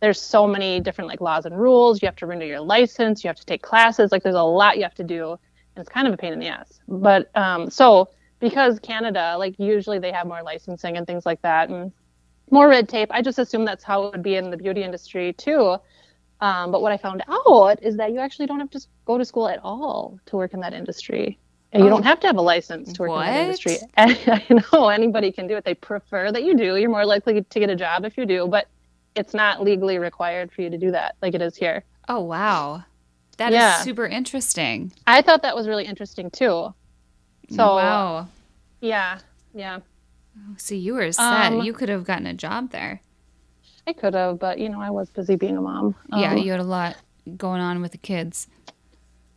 [0.00, 2.00] there's so many different like laws and rules.
[2.02, 3.24] You have to renew your license.
[3.24, 4.12] You have to take classes.
[4.12, 6.38] Like there's a lot you have to do, and it's kind of a pain in
[6.38, 6.80] the ass.
[6.86, 11.70] But um, so because Canada, like usually they have more licensing and things like that,
[11.70, 11.92] and
[12.50, 13.08] more red tape.
[13.10, 15.78] I just assume that's how it would be in the beauty industry too.
[16.42, 19.24] Um, but what I found out is that you actually don't have to go to
[19.24, 21.38] school at all to work in that industry.
[21.72, 21.90] And you Oh.
[21.90, 23.26] don't have to have a license to work in What?
[23.26, 23.78] that industry.
[23.96, 25.64] And I know anybody can do it.
[25.64, 26.76] They prefer that you do.
[26.76, 28.66] You're more likely to get a job if you do, but
[29.14, 31.84] it's not legally required for you to do that like it is here.
[32.08, 32.84] Oh wow.
[33.38, 33.80] that is Yeah.
[33.80, 34.92] super interesting.
[35.06, 36.74] I thought that was really interesting too.
[37.50, 38.28] So wow.
[38.80, 39.18] yeah,
[39.54, 39.80] yeah,
[40.56, 41.52] So you were set.
[41.52, 43.02] Um, you could have gotten a job there.
[43.86, 45.94] I could have, but you know, I was busy being a mom.
[46.12, 46.96] yeah, Um, you had a lot
[47.36, 48.48] going on with the kids.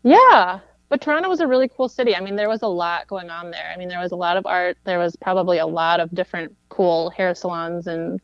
[0.04, 0.60] Yeah,
[0.90, 2.16] but Toronto was a really cool city.
[2.16, 3.72] I mean, there was a lot going on there.
[3.74, 4.78] I mean, there was a lot of art.
[4.84, 8.20] There was probably a lot of different cool hair salons and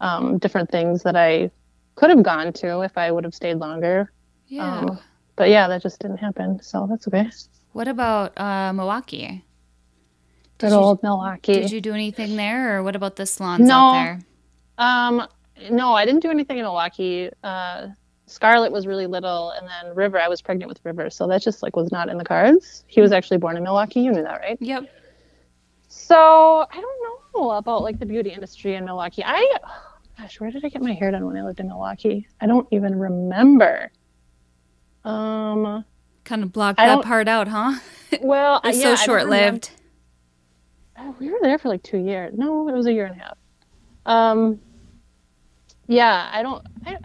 [0.00, 1.50] um, different things that I
[1.94, 4.12] could have gone to if I would have stayed longer.
[4.48, 4.78] Yeah.
[4.80, 4.98] Um,
[5.36, 6.62] but yeah, that just didn't happen.
[6.62, 7.30] So that's okay.
[7.72, 9.44] what about uh, Milwaukee?
[10.58, 11.54] Good you- old Milwaukee.
[11.54, 13.74] Did you do anything there, or what about the salons No.
[13.74, 14.20] out there?
[14.76, 15.26] Um,
[15.70, 17.30] no, I didn't do anything in Milwaukee.
[17.42, 17.88] Uh,
[18.30, 21.62] Scarlett was really little, and then River, I was pregnant with River, so that just
[21.62, 22.84] like was not in the cards.
[22.86, 24.00] He was actually born in Milwaukee.
[24.00, 24.56] You knew that, right?
[24.60, 24.84] Yep.
[25.88, 27.02] So I don't
[27.34, 29.24] know about like the beauty industry in Milwaukee.
[29.26, 29.56] I,
[30.16, 32.28] gosh, where did I get my hair done when I lived in Milwaukee?
[32.40, 33.90] I don't even remember.
[35.04, 35.84] Um,
[36.24, 37.78] Kind of blocked that part out, huh?
[38.22, 39.70] well, It's yeah, so short lived.
[40.96, 42.34] remember- We were there for like two years.
[42.36, 43.38] No, it was a year and a half.
[44.06, 44.60] Um,
[45.90, 46.64] yeah, I don't.
[46.86, 46.98] I,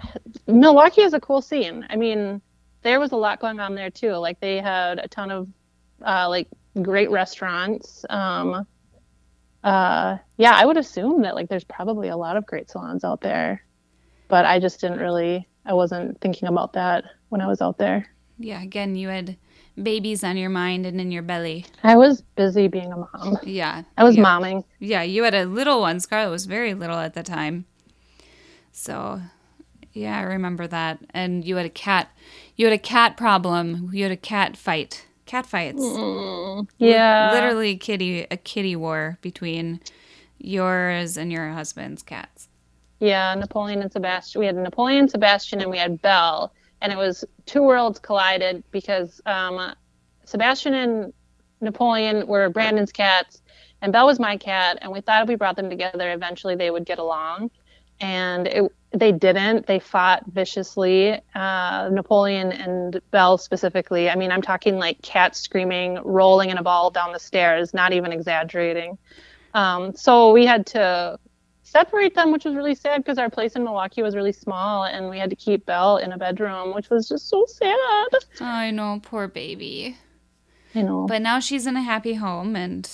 [0.46, 1.88] Milwaukee is a cool scene.
[1.90, 2.40] I mean,
[2.84, 4.12] there was a lot going on there too.
[4.12, 5.48] Like they had a ton of
[6.06, 6.48] uh, like
[6.84, 8.06] great restaurants.
[8.12, 8.68] Um,
[9.64, 13.22] uh, yeah, I would assume that like there's probably a lot of great salons out
[13.22, 13.64] there,
[14.28, 15.48] but I just didn't really.
[15.66, 18.06] I wasn't thinking about that when I was out there.
[18.38, 19.36] Yeah, again, you had
[19.82, 21.66] babies on your mind and in your belly.
[21.82, 23.40] I was busy being a mom.
[23.44, 23.82] Yeah.
[23.98, 24.24] I was yeah.
[24.24, 24.64] momming.
[24.78, 26.00] Yeah, you had a little one.
[26.00, 27.66] Scarlett was very little at the time.
[28.78, 29.22] So,
[29.94, 31.00] yeah, I remember that.
[31.12, 32.10] And you had a cat.
[32.58, 33.90] You had a cat problem.
[33.94, 35.08] You had a cat fight.
[35.26, 35.82] Cat fights.
[36.78, 39.80] Yeah, Literally kitty a kitty war between
[40.38, 42.50] yours and your husband's cats.
[43.00, 44.40] Yeah, Napoleon and Sebastian.
[44.40, 49.22] We had Napoleon, Sebastian, and we had Belle, and it was two worlds collided because
[49.26, 49.74] um,
[50.26, 51.14] Sebastian and
[51.62, 53.42] Napoleon were Brandon's cats,
[53.82, 56.72] and Belle was my cat, and we thought if we brought them together, eventually they
[56.72, 57.52] would get along,
[58.00, 59.68] and it, they didn't.
[59.68, 61.20] They fought viciously.
[61.34, 64.10] Uh, Napoleon and Belle specifically.
[64.10, 67.94] I mean, I'm talking like cats screaming, rolling in a ball down the stairs, not
[67.94, 68.98] even exaggerating.
[69.54, 71.20] Um, so we had to
[71.64, 75.10] separate them, which was really sad because our place in Milwaukee was really small and
[75.10, 78.08] we had to keep Belle in a bedroom, which was just so sad.
[78.40, 79.98] I know, poor baby.
[80.74, 81.06] I know.
[81.08, 82.90] But now she's in a happy home and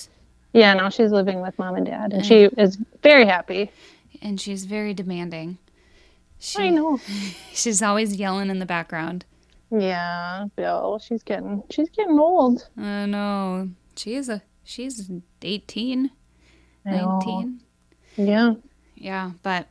[0.52, 3.70] yeah, now she's living with mom and dad and she is very happy.
[4.22, 5.58] And she's very demanding.
[6.38, 6.98] She, I know.
[7.52, 9.24] She's always yelling in the background.
[9.70, 12.68] Yeah, Bill, she's getting she's getting old.
[12.76, 13.70] I know.
[13.96, 15.10] She is a she's
[15.40, 16.10] 18,
[16.84, 17.60] 19.
[18.16, 18.54] Yeah.
[18.96, 19.68] Yeah, but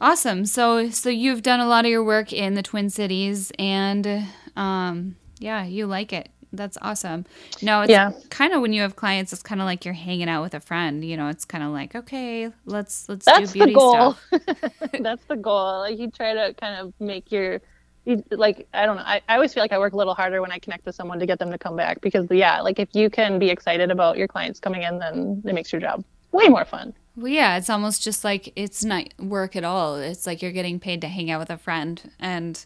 [0.00, 0.46] Awesome.
[0.46, 4.24] So so you've done a lot of your work in the Twin Cities and
[4.56, 6.30] um yeah, you like it.
[6.52, 7.26] That's awesome.
[7.62, 8.12] No, it's Yeah.
[8.30, 10.60] kind of when you have clients, it's kind of like you're hanging out with a
[10.60, 11.04] friend.
[11.04, 14.12] You know, it's kind of like, okay, let's let's That's do the beauty goal.
[14.12, 14.26] stuff.
[14.98, 15.80] That's the goal.
[15.80, 17.60] Like you try to kind of make your
[18.04, 19.02] you, like I don't know.
[19.04, 21.18] I, I always feel like I work a little harder when I connect with someone
[21.20, 24.16] to get them to come back because yeah, like if you can be excited about
[24.18, 26.94] your clients coming in, then it makes your job way more fun.
[27.16, 29.96] Well, yeah, it's almost just like it's not work at all.
[29.96, 32.64] It's like you're getting paid to hang out with a friend and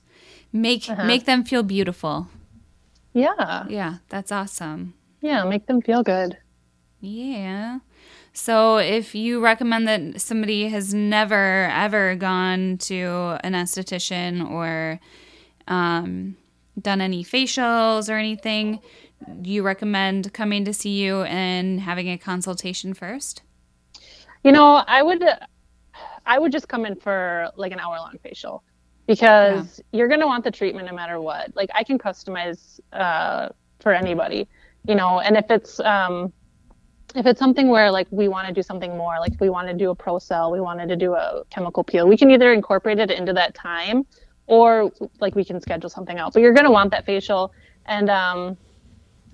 [0.53, 1.03] make Uh-huh.
[1.03, 2.29] make them feel beautiful.
[3.15, 4.95] Yeah, Yeah, that's awesome.
[5.21, 6.37] yeah, make them feel good.
[7.01, 7.79] Yeah.
[8.33, 14.99] So if you recommend that somebody has never ever gone to an esthetician or
[15.69, 16.37] um,
[16.81, 18.81] done any facials or anything,
[19.43, 23.43] you recommend coming to see you and having a consultation first?
[24.43, 25.25] You know, I would
[26.27, 28.65] I would just come in for like an hour long facial
[29.07, 31.55] because you're going to want the treatment no matter what.
[31.55, 33.49] Like I can customize uh,
[33.81, 34.49] for anybody,
[34.87, 36.33] you know, and if it's um
[37.15, 39.75] if it's something where like we want to do something more, like we want to
[39.75, 43.11] do a ProCell, we wanted to do a chemical peel, we can either incorporate it
[43.11, 44.05] into that time
[44.47, 44.91] or
[45.21, 46.33] like we can schedule something out.
[46.33, 47.53] But you're going to want that facial
[47.87, 48.57] and um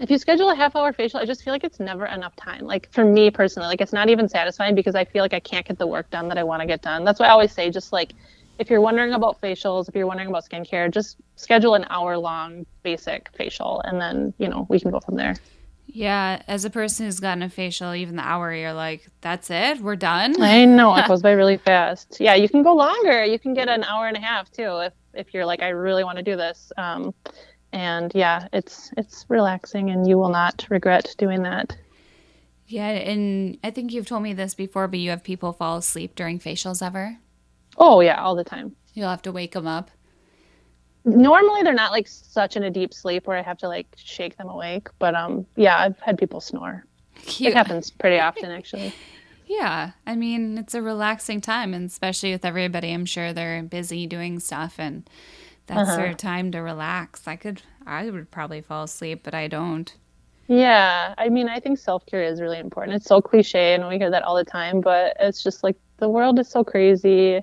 [0.01, 2.62] if you schedule a half hour facial, I just feel like it's never enough time.
[2.64, 5.66] Like for me personally, like it's not even satisfying because I feel like I can't
[5.66, 7.05] get the work done that I want to get done.
[7.05, 8.14] That's why I always say just like
[8.61, 12.67] if you're wondering about facials, if you're wondering about skincare, just schedule an hour long
[12.83, 15.35] basic facial and then, you know, we can go from there.
[15.87, 19.81] Yeah, as a person who's gotten a facial, even the hour, you're like, that's it,
[19.81, 20.41] we're done.
[20.41, 22.19] I know it goes by really fast.
[22.21, 23.25] Yeah, you can go longer.
[23.25, 26.05] You can get an hour and a half too if if you're like I really
[26.05, 26.71] want to do this.
[26.77, 27.15] Um
[27.73, 31.77] and yeah, it's it's relaxing and you will not regret doing that.
[32.67, 36.15] Yeah, and I think you've told me this before, but you have people fall asleep
[36.15, 37.17] during facials ever?
[37.81, 38.76] Oh yeah, all the time.
[38.95, 39.91] You'll have to wake them up.
[41.05, 44.37] normally they're not like such in a deep sleep where I have to like shake
[44.37, 44.89] them awake.
[44.99, 46.85] But um, yeah, I've had people snore.
[47.41, 48.95] It happens pretty often actually.
[49.47, 54.07] Yeah, I mean, it's a relaxing time, and especially with everybody, I'm sure they're busy
[54.07, 55.11] doing stuff, and
[55.66, 57.26] that's their time to relax.
[57.26, 59.93] I could, I would probably fall asleep, but I don't.
[60.47, 62.97] Yeah, I mean, I think self care is really important.
[62.97, 66.09] It's so cliche, and we hear that all the time, but it's just like the
[66.09, 67.41] world is so crazy.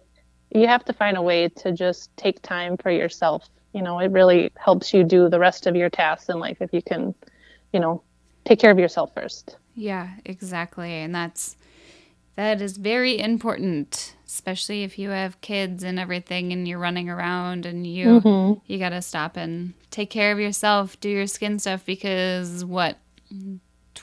[0.51, 3.47] You have to find a way to just take time for yourself.
[3.73, 6.73] You know, it really helps you do the rest of your tasks in life if
[6.73, 7.13] you can,
[7.73, 8.01] you know,
[8.45, 9.57] take care of yourself first.
[9.75, 11.57] Yeah, exactly, and that's
[12.35, 17.65] that is very important, especially if you have kids and everything, and you're running around,
[17.65, 18.59] and you mm-hmm.
[18.65, 22.97] you got to stop and take care of yourself, do your skin stuff, because what.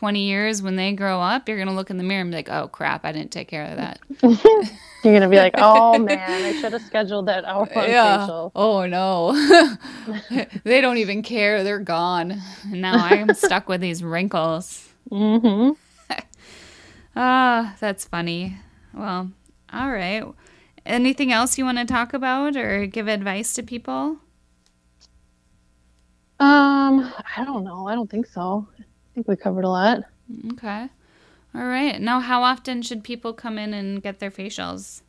[0.04, 2.36] 20 years when they grow up, you're going to look in the mirror and be
[2.36, 4.00] like, oh crap, I didn't take care of that.
[5.02, 8.54] You're gonna be like, oh man, I should have scheduled that hour long facial.
[8.54, 9.32] Oh no.
[10.64, 11.64] they don't even care.
[11.64, 12.42] They're gone.
[12.70, 14.88] And now I'm stuck with these wrinkles.
[15.10, 15.72] hmm
[17.16, 18.58] Ah, that's funny.
[18.92, 19.30] Well,
[19.72, 20.24] all right.
[20.86, 24.18] Anything else you want to talk about or give advice to people?
[26.40, 27.88] Um, I don't know.
[27.88, 28.68] I don't think so.
[28.78, 28.83] I
[29.14, 30.00] think we covered a lot.
[30.52, 30.88] Okay.
[31.54, 32.00] All right.
[32.00, 35.02] Now, how often should people come in and get their facials?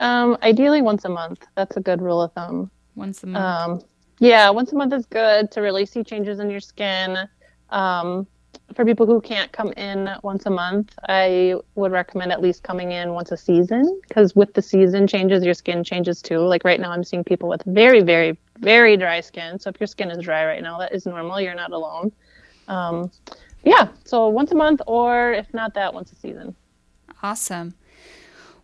[0.00, 1.46] Um, ideally once a month.
[1.54, 2.70] That's a good rule of thumb.
[2.94, 3.44] Once a month.
[3.44, 3.88] Um,
[4.18, 7.28] yeah, once a month is good to really see changes in your skin.
[7.70, 8.26] Um,
[8.74, 12.92] for people who can't come in once a month, I would recommend at least coming
[12.92, 16.38] in once a season because with the season changes, your skin changes too.
[16.38, 19.58] Like right now, I'm seeing people with very, very, very dry skin.
[19.58, 21.40] So if your skin is dry right now, that is normal.
[21.40, 22.12] You're not alone.
[22.68, 23.10] Um,
[23.64, 26.54] yeah, so once a month, or if not that, once a season.
[27.22, 27.74] Awesome.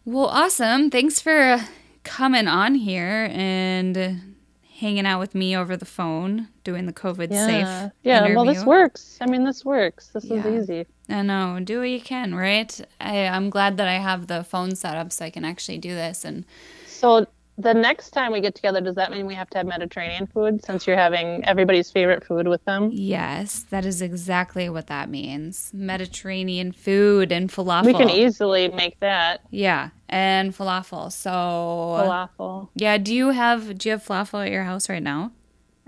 [0.05, 0.91] Well, awesome.
[0.91, 1.61] Thanks for
[2.05, 4.37] coming on here and
[4.79, 7.93] hanging out with me over the phone, doing the COVID Yeah, safe.
[8.03, 8.35] yeah.
[8.35, 9.19] Well, this works.
[9.20, 10.09] I mean, this works.
[10.09, 10.45] This Yeah.
[10.45, 10.87] is easy.
[11.09, 11.61] I know.
[11.62, 12.81] Do what you can, right?
[13.01, 15.91] I, I'm glad that I have the phone set up so I can actually do
[15.95, 16.24] this.
[16.24, 16.45] And
[16.87, 17.27] So
[17.63, 20.65] the next time we get together, does that mean we have to have Mediterranean food
[20.65, 22.91] since you're having everybody's favorite food with them?
[22.93, 25.71] yes, that is exactly what that means.
[25.73, 27.87] Mediterranean food and falafel.
[27.87, 31.11] We can easily make that Yeah, and falafel.
[31.13, 32.69] So falafel.
[32.75, 35.33] yeah, do you have do you have falafel at your house right now?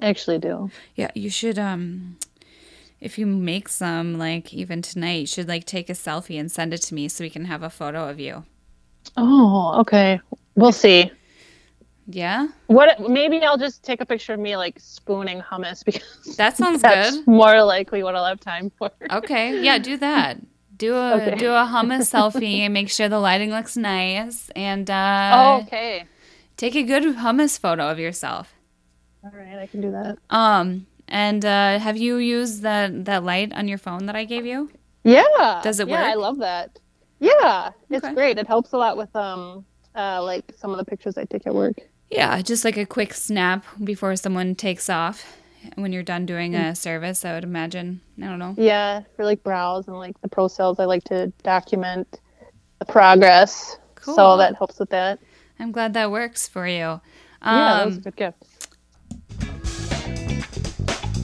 [0.01, 0.71] I actually do.
[0.97, 2.17] Yeah, you should um
[3.01, 6.73] if you make some like even tonight, you should like take a selfie and send
[6.73, 8.45] it to me so we can have a photo of you.
[9.17, 10.21] Oh, okay.
[10.55, 11.11] We'll see.
[12.07, 12.49] Yeah?
[12.67, 13.01] What?
[13.09, 17.17] Maybe I'll just take a picture of me like spooning hummus because That sounds that's
[17.17, 17.27] good.
[17.27, 18.91] more likely what I'll have time for.
[19.11, 19.59] Okay.
[19.63, 20.39] Yeah, do that.
[20.77, 21.37] Do a Okay.
[21.37, 26.05] do a hummus selfie and make sure the lighting looks nice and uh, oh, okay.
[26.57, 28.53] take a good hummus photo of yourself.
[29.23, 30.19] All right, I can do that.
[30.31, 34.45] Um and uh, have you used that that light on your phone that I gave
[34.47, 34.71] you?
[35.05, 35.61] Yeah.
[35.63, 36.79] Does it Yeah, I love that.
[37.21, 38.15] Yeah, it's Okay.
[38.15, 38.39] great.
[38.39, 39.65] It helps a lot with um
[39.95, 41.77] uh like some of the pictures I take at work.
[42.11, 45.37] Yeah, just like a quick snap before someone takes off
[45.77, 46.71] when you're done doing Mm.
[46.71, 48.01] a service, I would imagine.
[48.23, 48.55] I don't know.
[48.59, 52.21] Yeah, for like brows and like the ProCells, I like to document
[52.79, 53.79] the progress.
[53.95, 54.15] Cool.
[54.15, 55.19] So that helps with that.
[55.59, 56.75] I'm glad that works for you.
[56.77, 57.01] yeah,
[57.43, 58.43] that was a Um, good gift.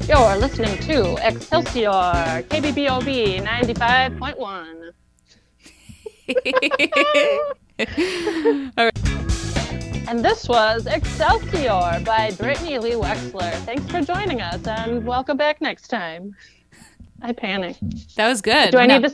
[0.08, 4.92] You're listening to Excelsior KBBOB 95.1.
[10.10, 13.52] And this was Excelsior by Brittany Lee Wexler.
[13.64, 16.34] Thanks for joining us and welcome back next time.
[17.22, 18.16] I panicked.
[18.16, 18.72] that was good.
[18.72, 18.96] Do I No.
[18.96, 19.08] need to